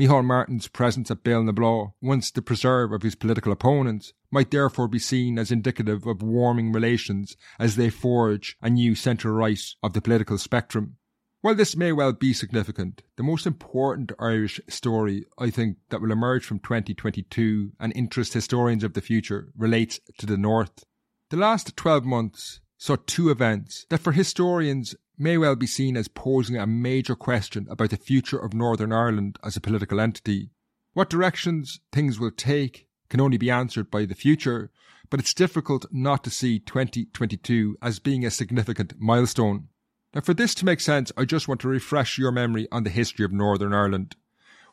Micheál 0.00 0.24
Martin's 0.24 0.66
presence 0.66 1.10
at 1.10 1.22
Béal 1.22 1.92
once 2.00 2.30
the 2.30 2.40
preserve 2.40 2.92
of 2.92 3.02
his 3.02 3.14
political 3.14 3.52
opponents, 3.52 4.14
might 4.30 4.50
therefore 4.50 4.88
be 4.88 4.98
seen 4.98 5.38
as 5.38 5.52
indicative 5.52 6.06
of 6.06 6.22
warming 6.22 6.72
relations 6.72 7.36
as 7.58 7.76
they 7.76 7.90
forge 7.90 8.56
a 8.62 8.70
new 8.70 8.94
centre 8.94 9.34
right 9.34 9.60
of 9.82 9.92
the 9.92 10.00
political 10.00 10.38
spectrum. 10.38 10.96
While 11.44 11.56
this 11.56 11.76
may 11.76 11.92
well 11.92 12.14
be 12.14 12.32
significant, 12.32 13.02
the 13.16 13.22
most 13.22 13.46
important 13.46 14.12
Irish 14.18 14.62
story 14.66 15.26
I 15.38 15.50
think 15.50 15.76
that 15.90 16.00
will 16.00 16.10
emerge 16.10 16.42
from 16.42 16.58
2022 16.58 17.72
and 17.78 17.92
interest 17.94 18.32
historians 18.32 18.82
of 18.82 18.94
the 18.94 19.02
future 19.02 19.52
relates 19.54 20.00
to 20.16 20.24
the 20.24 20.38
North. 20.38 20.86
The 21.28 21.36
last 21.36 21.76
12 21.76 22.06
months 22.06 22.60
saw 22.78 22.96
two 22.96 23.28
events 23.28 23.84
that 23.90 24.00
for 24.00 24.12
historians 24.12 24.94
may 25.18 25.36
well 25.36 25.54
be 25.54 25.66
seen 25.66 25.98
as 25.98 26.08
posing 26.08 26.56
a 26.56 26.66
major 26.66 27.14
question 27.14 27.66
about 27.68 27.90
the 27.90 27.98
future 27.98 28.38
of 28.38 28.54
Northern 28.54 28.90
Ireland 28.90 29.38
as 29.44 29.54
a 29.54 29.60
political 29.60 30.00
entity. 30.00 30.48
What 30.94 31.10
directions 31.10 31.78
things 31.92 32.18
will 32.18 32.30
take 32.30 32.88
can 33.10 33.20
only 33.20 33.36
be 33.36 33.50
answered 33.50 33.90
by 33.90 34.06
the 34.06 34.14
future, 34.14 34.70
but 35.10 35.20
it's 35.20 35.34
difficult 35.34 35.84
not 35.92 36.24
to 36.24 36.30
see 36.30 36.58
2022 36.58 37.76
as 37.82 37.98
being 37.98 38.24
a 38.24 38.30
significant 38.30 38.94
milestone. 38.98 39.68
Now, 40.14 40.20
for 40.20 40.32
this 40.32 40.54
to 40.56 40.64
make 40.64 40.78
sense, 40.78 41.10
I 41.16 41.24
just 41.24 41.48
want 41.48 41.60
to 41.62 41.68
refresh 41.68 42.18
your 42.18 42.30
memory 42.30 42.68
on 42.70 42.84
the 42.84 42.90
history 42.90 43.24
of 43.24 43.32
Northern 43.32 43.74
Ireland, 43.74 44.14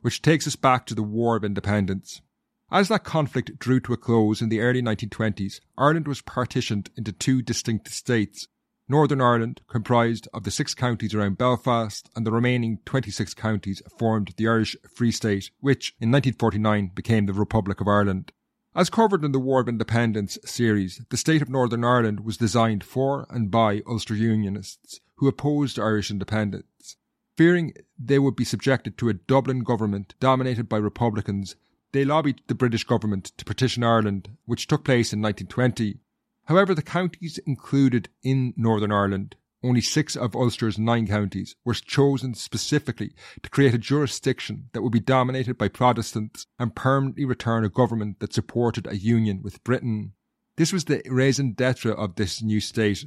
which 0.02 0.22
takes 0.22 0.46
us 0.46 0.56
back 0.56 0.86
to 0.86 0.94
the 0.94 1.02
War 1.02 1.36
of 1.36 1.44
Independence. 1.44 2.22
As 2.72 2.90
that 2.90 3.04
conflict 3.04 3.58
drew 3.58 3.80
to 3.82 3.94
a 3.94 3.98
close 3.98 4.42
in 4.42 4.50
the 4.50 4.60
early 4.60 4.84
1920s, 4.84 5.60
Ireland 5.80 6.08
was 6.08 6.22
partitioned 6.22 6.92
into 6.96 7.12
two 7.12 7.42
distinct 7.42 7.90
states. 7.90 8.48
Northern 8.88 9.20
Ireland, 9.20 9.62
comprised 9.68 10.28
of 10.32 10.44
the 10.44 10.52
six 10.52 10.76
counties 10.76 11.16
around 11.16 11.40
Belfast, 11.40 12.08
and 12.16 12.26
the 12.26 12.32
remaining 12.32 12.78
26 12.86 13.34
counties 13.34 13.82
formed 13.98 14.34
the 14.38 14.48
Irish 14.48 14.76
Free 14.96 15.12
State, 15.12 15.50
which 15.60 15.96
in 16.00 16.12
1949 16.12 16.92
became 16.94 17.26
the 17.26 17.34
Republic 17.34 17.82
of 17.82 17.88
Ireland. 17.88 18.32
As 18.74 18.90
covered 18.90 19.26
in 19.26 19.34
the 19.34 19.40
War 19.40 19.60
of 19.60 19.68
Independence 19.68 20.38
series, 20.46 21.04
the 21.10 21.18
state 21.18 21.42
of 21.42 21.50
Northern 21.50 21.84
Ireland 21.84 22.22
was 22.22 22.38
designed 22.38 22.86
for 22.86 23.28
and 23.30 23.52
by 23.52 23.82
Ulster 23.86 24.16
Unionists, 24.16 25.02
who 25.22 25.28
opposed 25.28 25.78
Irish 25.78 26.10
independence. 26.10 26.98
Fearing 27.38 27.74
they 27.96 28.18
would 28.18 28.36
be 28.36 28.44
subjected 28.44 28.98
to 28.98 29.08
a 29.08 29.14
Dublin 29.14 29.60
government 29.60 30.16
dominated 30.20 30.68
by 30.68 30.78
Republicans, 30.78 31.56
they 31.92 32.04
lobbied 32.04 32.42
the 32.48 32.56
British 32.56 32.86
government 32.86 33.26
to 33.38 33.46
partition 33.46 33.84
Ireland, 33.84 34.36
which 34.46 34.66
took 34.66 34.84
place 34.84 35.14
in 35.14 35.22
1920. 35.22 36.00
However, 36.46 36.74
the 36.74 36.82
counties 36.82 37.38
included 37.46 38.10
in 38.24 38.56
Northern 38.58 38.92
Ireland, 38.92 39.36
only 39.64 39.82
six 39.82 40.16
of 40.16 40.36
Ulster's 40.36 40.80
nine 40.80 41.06
counties, 41.06 41.56
were 41.64 41.76
chosen 41.76 42.34
specifically 42.34 43.14
to 43.44 43.50
create 43.52 43.76
a 43.76 43.78
jurisdiction 43.78 44.70
that 44.74 44.82
would 44.82 44.92
be 44.92 45.00
dominated 45.00 45.56
by 45.56 45.68
Protestants 45.68 46.48
and 46.58 46.76
permanently 46.76 47.26
return 47.26 47.64
a 47.64 47.70
government 47.70 48.22
that 48.22 48.34
supported 48.34 48.88
a 48.88 48.98
union 48.98 49.44
with 49.44 49.64
Britain. 49.64 50.14
This 50.56 50.74
was 50.74 50.86
the 50.86 51.04
raison 51.06 51.54
d'etre 51.54 51.92
of 51.92 52.16
this 52.16 52.42
new 52.42 52.60
state, 52.60 53.06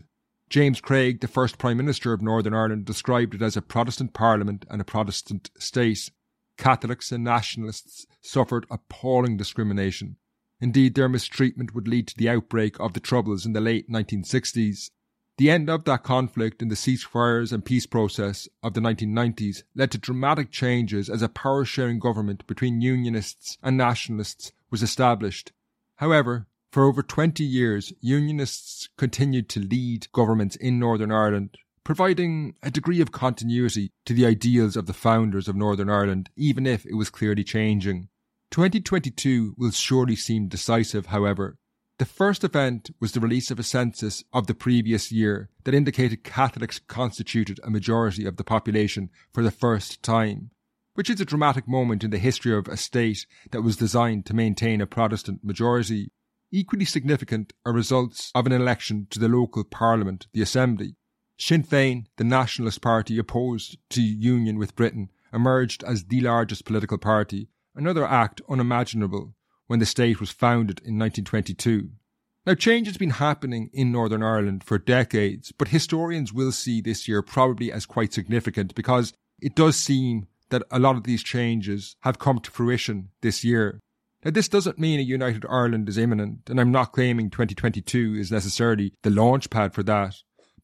James 0.50 0.80
Craig, 0.80 1.20
the 1.20 1.28
first 1.28 1.58
Prime 1.58 1.76
Minister 1.76 2.12
of 2.12 2.22
Northern 2.22 2.54
Ireland, 2.54 2.84
described 2.84 3.34
it 3.34 3.42
as 3.42 3.56
a 3.56 3.62
Protestant 3.62 4.12
Parliament 4.12 4.64
and 4.70 4.80
a 4.80 4.84
Protestant 4.84 5.50
state. 5.58 6.10
Catholics 6.56 7.10
and 7.10 7.24
nationalists 7.24 8.06
suffered 8.22 8.66
appalling 8.70 9.36
discrimination. 9.36 10.16
Indeed, 10.60 10.94
their 10.94 11.08
mistreatment 11.08 11.74
would 11.74 11.88
lead 11.88 12.06
to 12.08 12.16
the 12.16 12.28
outbreak 12.28 12.78
of 12.78 12.92
the 12.92 13.00
Troubles 13.00 13.44
in 13.44 13.52
the 13.52 13.60
late 13.60 13.90
1960s. 13.90 14.90
The 15.36 15.50
end 15.50 15.68
of 15.68 15.84
that 15.84 16.04
conflict 16.04 16.62
in 16.62 16.68
the 16.68 16.76
ceasefires 16.76 17.52
and 17.52 17.64
peace 17.64 17.86
process 17.86 18.48
of 18.62 18.74
the 18.74 18.80
1990s 18.80 19.64
led 19.74 19.90
to 19.90 19.98
dramatic 19.98 20.52
changes 20.52 21.10
as 21.10 21.22
a 21.22 21.28
power 21.28 21.64
sharing 21.64 21.98
government 21.98 22.46
between 22.46 22.80
Unionists 22.80 23.58
and 23.60 23.76
Nationalists 23.76 24.52
was 24.70 24.82
established. 24.82 25.50
However, 25.96 26.46
for 26.74 26.86
over 26.86 27.04
20 27.04 27.44
years, 27.44 27.92
Unionists 28.00 28.88
continued 28.98 29.48
to 29.48 29.60
lead 29.60 30.10
governments 30.10 30.56
in 30.56 30.76
Northern 30.76 31.12
Ireland, 31.12 31.56
providing 31.84 32.56
a 32.64 32.70
degree 32.72 33.00
of 33.00 33.12
continuity 33.12 33.92
to 34.06 34.12
the 34.12 34.26
ideals 34.26 34.76
of 34.76 34.86
the 34.86 34.92
founders 34.92 35.46
of 35.46 35.54
Northern 35.54 35.88
Ireland, 35.88 36.30
even 36.34 36.66
if 36.66 36.84
it 36.84 36.94
was 36.96 37.10
clearly 37.10 37.44
changing. 37.44 38.08
2022 38.50 39.54
will 39.56 39.70
surely 39.70 40.16
seem 40.16 40.48
decisive, 40.48 41.06
however. 41.06 41.58
The 41.98 42.04
first 42.04 42.42
event 42.42 42.90
was 42.98 43.12
the 43.12 43.20
release 43.20 43.52
of 43.52 43.60
a 43.60 43.62
census 43.62 44.24
of 44.32 44.48
the 44.48 44.54
previous 44.54 45.12
year 45.12 45.50
that 45.62 45.74
indicated 45.74 46.24
Catholics 46.24 46.80
constituted 46.80 47.60
a 47.62 47.70
majority 47.70 48.26
of 48.26 48.36
the 48.36 48.42
population 48.42 49.10
for 49.32 49.44
the 49.44 49.52
first 49.52 50.02
time, 50.02 50.50
which 50.94 51.08
is 51.08 51.20
a 51.20 51.24
dramatic 51.24 51.68
moment 51.68 52.02
in 52.02 52.10
the 52.10 52.18
history 52.18 52.52
of 52.52 52.66
a 52.66 52.76
state 52.76 53.26
that 53.52 53.62
was 53.62 53.76
designed 53.76 54.26
to 54.26 54.34
maintain 54.34 54.80
a 54.80 54.88
Protestant 54.88 55.44
majority. 55.44 56.10
Equally 56.56 56.84
significant 56.84 57.52
are 57.66 57.72
results 57.72 58.30
of 58.32 58.46
an 58.46 58.52
election 58.52 59.08
to 59.10 59.18
the 59.18 59.26
local 59.26 59.64
parliament, 59.64 60.28
the 60.32 60.40
Assembly. 60.40 60.94
Sinn 61.36 61.64
Féin, 61.64 62.04
the 62.16 62.22
nationalist 62.22 62.80
party 62.80 63.18
opposed 63.18 63.76
to 63.90 64.00
union 64.00 64.56
with 64.56 64.76
Britain, 64.76 65.10
emerged 65.32 65.82
as 65.82 66.04
the 66.04 66.20
largest 66.20 66.64
political 66.64 66.96
party, 66.96 67.48
another 67.74 68.06
act 68.06 68.40
unimaginable 68.48 69.34
when 69.66 69.80
the 69.80 69.84
state 69.84 70.20
was 70.20 70.30
founded 70.30 70.78
in 70.78 70.96
1922. 70.96 71.90
Now, 72.46 72.54
change 72.54 72.86
has 72.86 72.98
been 72.98 73.10
happening 73.10 73.68
in 73.72 73.90
Northern 73.90 74.22
Ireland 74.22 74.62
for 74.62 74.78
decades, 74.78 75.50
but 75.50 75.68
historians 75.68 76.32
will 76.32 76.52
see 76.52 76.80
this 76.80 77.08
year 77.08 77.20
probably 77.20 77.72
as 77.72 77.84
quite 77.84 78.12
significant 78.12 78.76
because 78.76 79.12
it 79.40 79.56
does 79.56 79.74
seem 79.74 80.28
that 80.50 80.62
a 80.70 80.78
lot 80.78 80.94
of 80.94 81.02
these 81.02 81.24
changes 81.24 81.96
have 82.02 82.20
come 82.20 82.38
to 82.38 82.50
fruition 82.52 83.08
this 83.22 83.42
year. 83.42 83.80
Now, 84.24 84.30
this 84.30 84.48
doesn't 84.48 84.78
mean 84.78 85.00
a 85.00 85.02
united 85.02 85.44
Ireland 85.50 85.86
is 85.86 85.98
imminent, 85.98 86.48
and 86.48 86.58
I'm 86.58 86.72
not 86.72 86.92
claiming 86.92 87.28
2022 87.28 88.14
is 88.14 88.32
necessarily 88.32 88.94
the 89.02 89.10
launch 89.10 89.50
pad 89.50 89.74
for 89.74 89.82
that. 89.82 90.14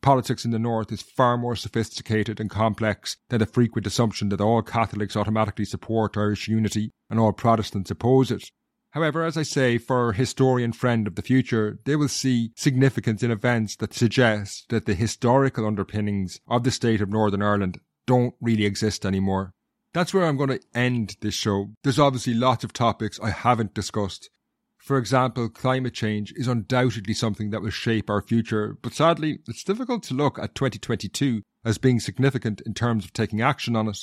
Politics 0.01 0.47
in 0.47 0.51
the 0.51 0.59
North 0.59 0.91
is 0.91 1.03
far 1.03 1.37
more 1.37 1.55
sophisticated 1.55 2.41
and 2.41 2.49
complex 2.49 3.19
than 3.29 3.41
the 3.41 3.45
frequent 3.47 3.87
assumption 3.87 4.31
that 4.31 4.41
all 4.41 4.63
Catholics 4.63 5.15
automatically 5.15 5.67
support 5.67 6.17
Irish 6.17 6.49
unity 6.49 6.91
and 7.11 7.21
all 7.21 7.35
Protestants 7.35 7.91
oppose 7.91 8.31
it. 8.31 8.51
However, 8.93 9.25
as 9.25 9.37
I 9.37 9.43
say, 9.43 9.77
for 9.77 10.09
a 10.09 10.15
historian 10.15 10.73
friend 10.73 11.07
of 11.07 11.17
the 11.17 11.23
future, 11.23 11.79
they 11.85 11.97
will 11.97 12.09
see 12.09 12.53
significance 12.57 13.23
in 13.23 13.31
events 13.31 13.77
that 13.77 13.93
suggest 13.93 14.71
that 14.71 14.87
the 14.87 14.95
historical 14.95 15.67
underpinnings 15.67 16.41
of 16.49 16.65
the 16.65 16.71
state 16.71 17.03
of 17.03 17.11
Northern 17.11 17.43
Ireland 17.43 17.79
don't 18.07 18.35
really 18.41 18.65
exist 18.65 19.05
anymore. 19.05 19.53
That's 19.93 20.15
where 20.15 20.25
I'm 20.25 20.37
going 20.37 20.51
to 20.51 20.61
end 20.75 21.17
this 21.21 21.35
show. 21.35 21.71
There's 21.83 21.99
obviously 21.99 22.35
lots 22.35 22.63
of 22.63 22.73
topics 22.73 23.19
I 23.21 23.31
haven't 23.31 23.75
discussed. 23.75 24.31
For 24.79 24.97
example, 24.97 25.49
climate 25.49 25.95
change 25.95 26.33
is 26.37 26.49
undoubtedly 26.49 27.13
something 27.13 27.51
that 27.51 27.61
will 27.61 27.71
shape 27.71 28.09
our 28.09 28.23
future, 28.23 28.79
but 28.81 28.95
sadly, 28.95 29.41
it's 29.47 29.65
difficult 29.65 30.03
to 30.05 30.15
look 30.15 30.39
at 30.39 30.55
2022 30.55 31.43
as 31.65 31.77
being 31.77 32.01
significant 32.01 32.63
in 32.65 32.73
terms 32.73 33.05
of 33.05 33.13
taking 33.13 33.43
action 33.43 33.77
on 33.77 33.89
it. 33.89 33.99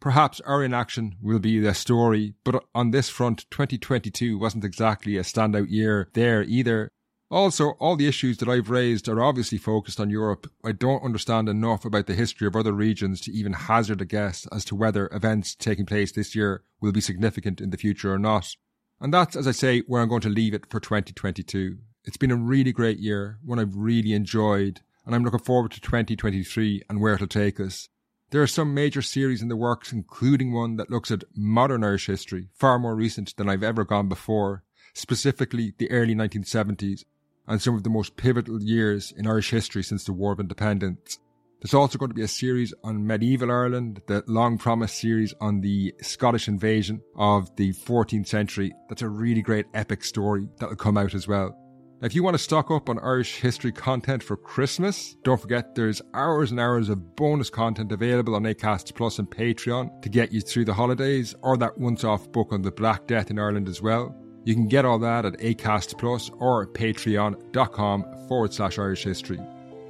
Perhaps 0.00 0.40
our 0.40 0.64
inaction 0.64 1.16
will 1.22 1.38
be 1.38 1.58
the 1.58 1.74
story, 1.74 2.34
but 2.44 2.64
on 2.74 2.90
this 2.90 3.08
front, 3.08 3.46
2022 3.50 4.38
wasn't 4.38 4.64
exactly 4.64 5.16
a 5.16 5.22
standout 5.22 5.70
year 5.70 6.08
there 6.12 6.42
either. 6.42 6.90
Also, 7.28 7.70
all 7.80 7.96
the 7.96 8.06
issues 8.06 8.38
that 8.38 8.48
I've 8.48 8.70
raised 8.70 9.08
are 9.08 9.20
obviously 9.20 9.58
focused 9.58 9.98
on 9.98 10.10
Europe. 10.10 10.48
I 10.64 10.70
don't 10.70 11.02
understand 11.02 11.48
enough 11.48 11.84
about 11.84 12.06
the 12.06 12.14
history 12.14 12.46
of 12.46 12.54
other 12.54 12.72
regions 12.72 13.20
to 13.22 13.32
even 13.32 13.52
hazard 13.52 14.00
a 14.00 14.04
guess 14.04 14.46
as 14.52 14.64
to 14.66 14.76
whether 14.76 15.08
events 15.10 15.56
taking 15.56 15.86
place 15.86 16.12
this 16.12 16.36
year 16.36 16.62
will 16.80 16.92
be 16.92 17.00
significant 17.00 17.60
in 17.60 17.70
the 17.70 17.76
future 17.76 18.12
or 18.12 18.18
not. 18.18 18.54
And 19.00 19.12
that's, 19.12 19.34
as 19.34 19.48
I 19.48 19.50
say, 19.50 19.80
where 19.80 20.02
I'm 20.02 20.08
going 20.08 20.20
to 20.20 20.28
leave 20.28 20.54
it 20.54 20.70
for 20.70 20.78
2022. 20.78 21.78
It's 22.04 22.16
been 22.16 22.30
a 22.30 22.36
really 22.36 22.70
great 22.70 22.98
year, 22.98 23.38
one 23.44 23.58
I've 23.58 23.74
really 23.74 24.12
enjoyed, 24.12 24.82
and 25.04 25.12
I'm 25.12 25.24
looking 25.24 25.40
forward 25.40 25.72
to 25.72 25.80
2023 25.80 26.82
and 26.88 27.00
where 27.00 27.14
it'll 27.14 27.26
take 27.26 27.58
us. 27.58 27.88
There 28.30 28.42
are 28.42 28.46
some 28.46 28.72
major 28.72 29.02
series 29.02 29.42
in 29.42 29.48
the 29.48 29.56
works, 29.56 29.92
including 29.92 30.52
one 30.52 30.76
that 30.76 30.90
looks 30.90 31.10
at 31.10 31.24
modern 31.34 31.82
Irish 31.82 32.06
history, 32.06 32.50
far 32.54 32.78
more 32.78 32.94
recent 32.94 33.36
than 33.36 33.48
I've 33.48 33.64
ever 33.64 33.84
gone 33.84 34.08
before, 34.08 34.62
specifically 34.94 35.74
the 35.76 35.90
early 35.90 36.14
1970s 36.14 37.02
and 37.48 37.60
some 37.60 37.74
of 37.74 37.82
the 37.82 37.90
most 37.90 38.16
pivotal 38.16 38.62
years 38.62 39.12
in 39.16 39.26
Irish 39.26 39.50
history 39.50 39.82
since 39.82 40.04
the 40.04 40.12
War 40.12 40.32
of 40.32 40.40
Independence. 40.40 41.18
There's 41.60 41.74
also 41.74 41.98
going 41.98 42.10
to 42.10 42.14
be 42.14 42.22
a 42.22 42.28
series 42.28 42.74
on 42.84 43.06
medieval 43.06 43.50
Ireland, 43.50 44.02
the 44.06 44.22
long 44.26 44.58
promised 44.58 44.98
series 44.98 45.34
on 45.40 45.62
the 45.62 45.94
Scottish 46.02 46.48
invasion 46.48 47.00
of 47.16 47.54
the 47.56 47.72
14th 47.72 48.26
century. 48.26 48.72
That's 48.88 49.02
a 49.02 49.08
really 49.08 49.42
great 49.42 49.66
epic 49.72 50.04
story 50.04 50.48
that 50.58 50.68
will 50.68 50.76
come 50.76 50.98
out 50.98 51.14
as 51.14 51.26
well. 51.26 51.56
If 52.02 52.14
you 52.14 52.22
want 52.22 52.34
to 52.34 52.42
stock 52.42 52.70
up 52.70 52.90
on 52.90 52.98
Irish 52.98 53.40
history 53.40 53.72
content 53.72 54.22
for 54.22 54.36
Christmas, 54.36 55.16
don't 55.24 55.40
forget 55.40 55.74
there's 55.74 56.02
hours 56.12 56.50
and 56.50 56.60
hours 56.60 56.90
of 56.90 57.16
bonus 57.16 57.48
content 57.48 57.90
available 57.90 58.34
on 58.34 58.42
Acast 58.42 58.94
Plus 58.94 59.18
and 59.18 59.30
Patreon 59.30 60.02
to 60.02 60.10
get 60.10 60.30
you 60.30 60.42
through 60.42 60.66
the 60.66 60.74
holidays, 60.74 61.34
or 61.42 61.56
that 61.56 61.78
once 61.78 62.04
off 62.04 62.30
book 62.32 62.52
on 62.52 62.60
the 62.60 62.70
Black 62.70 63.06
Death 63.06 63.30
in 63.30 63.38
Ireland 63.38 63.66
as 63.66 63.80
well. 63.80 64.14
You 64.46 64.54
can 64.54 64.68
get 64.68 64.84
all 64.84 65.00
that 65.00 65.24
at 65.24 65.32
Acast 65.40 65.98
Plus 65.98 66.30
or 66.38 66.68
patreon.com 66.68 68.04
forward 68.28 68.54
slash 68.54 68.78
Irish 68.78 69.02
history. 69.02 69.40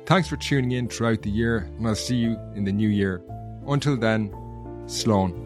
Thanks 0.06 0.28
for 0.28 0.36
tuning 0.36 0.72
in 0.72 0.88
throughout 0.88 1.20
the 1.20 1.30
year, 1.30 1.70
and 1.76 1.86
I'll 1.86 1.94
see 1.94 2.16
you 2.16 2.38
in 2.54 2.64
the 2.64 2.72
new 2.72 2.88
year. 2.88 3.22
Until 3.66 3.98
then, 3.98 4.30
Slán. 4.86 5.45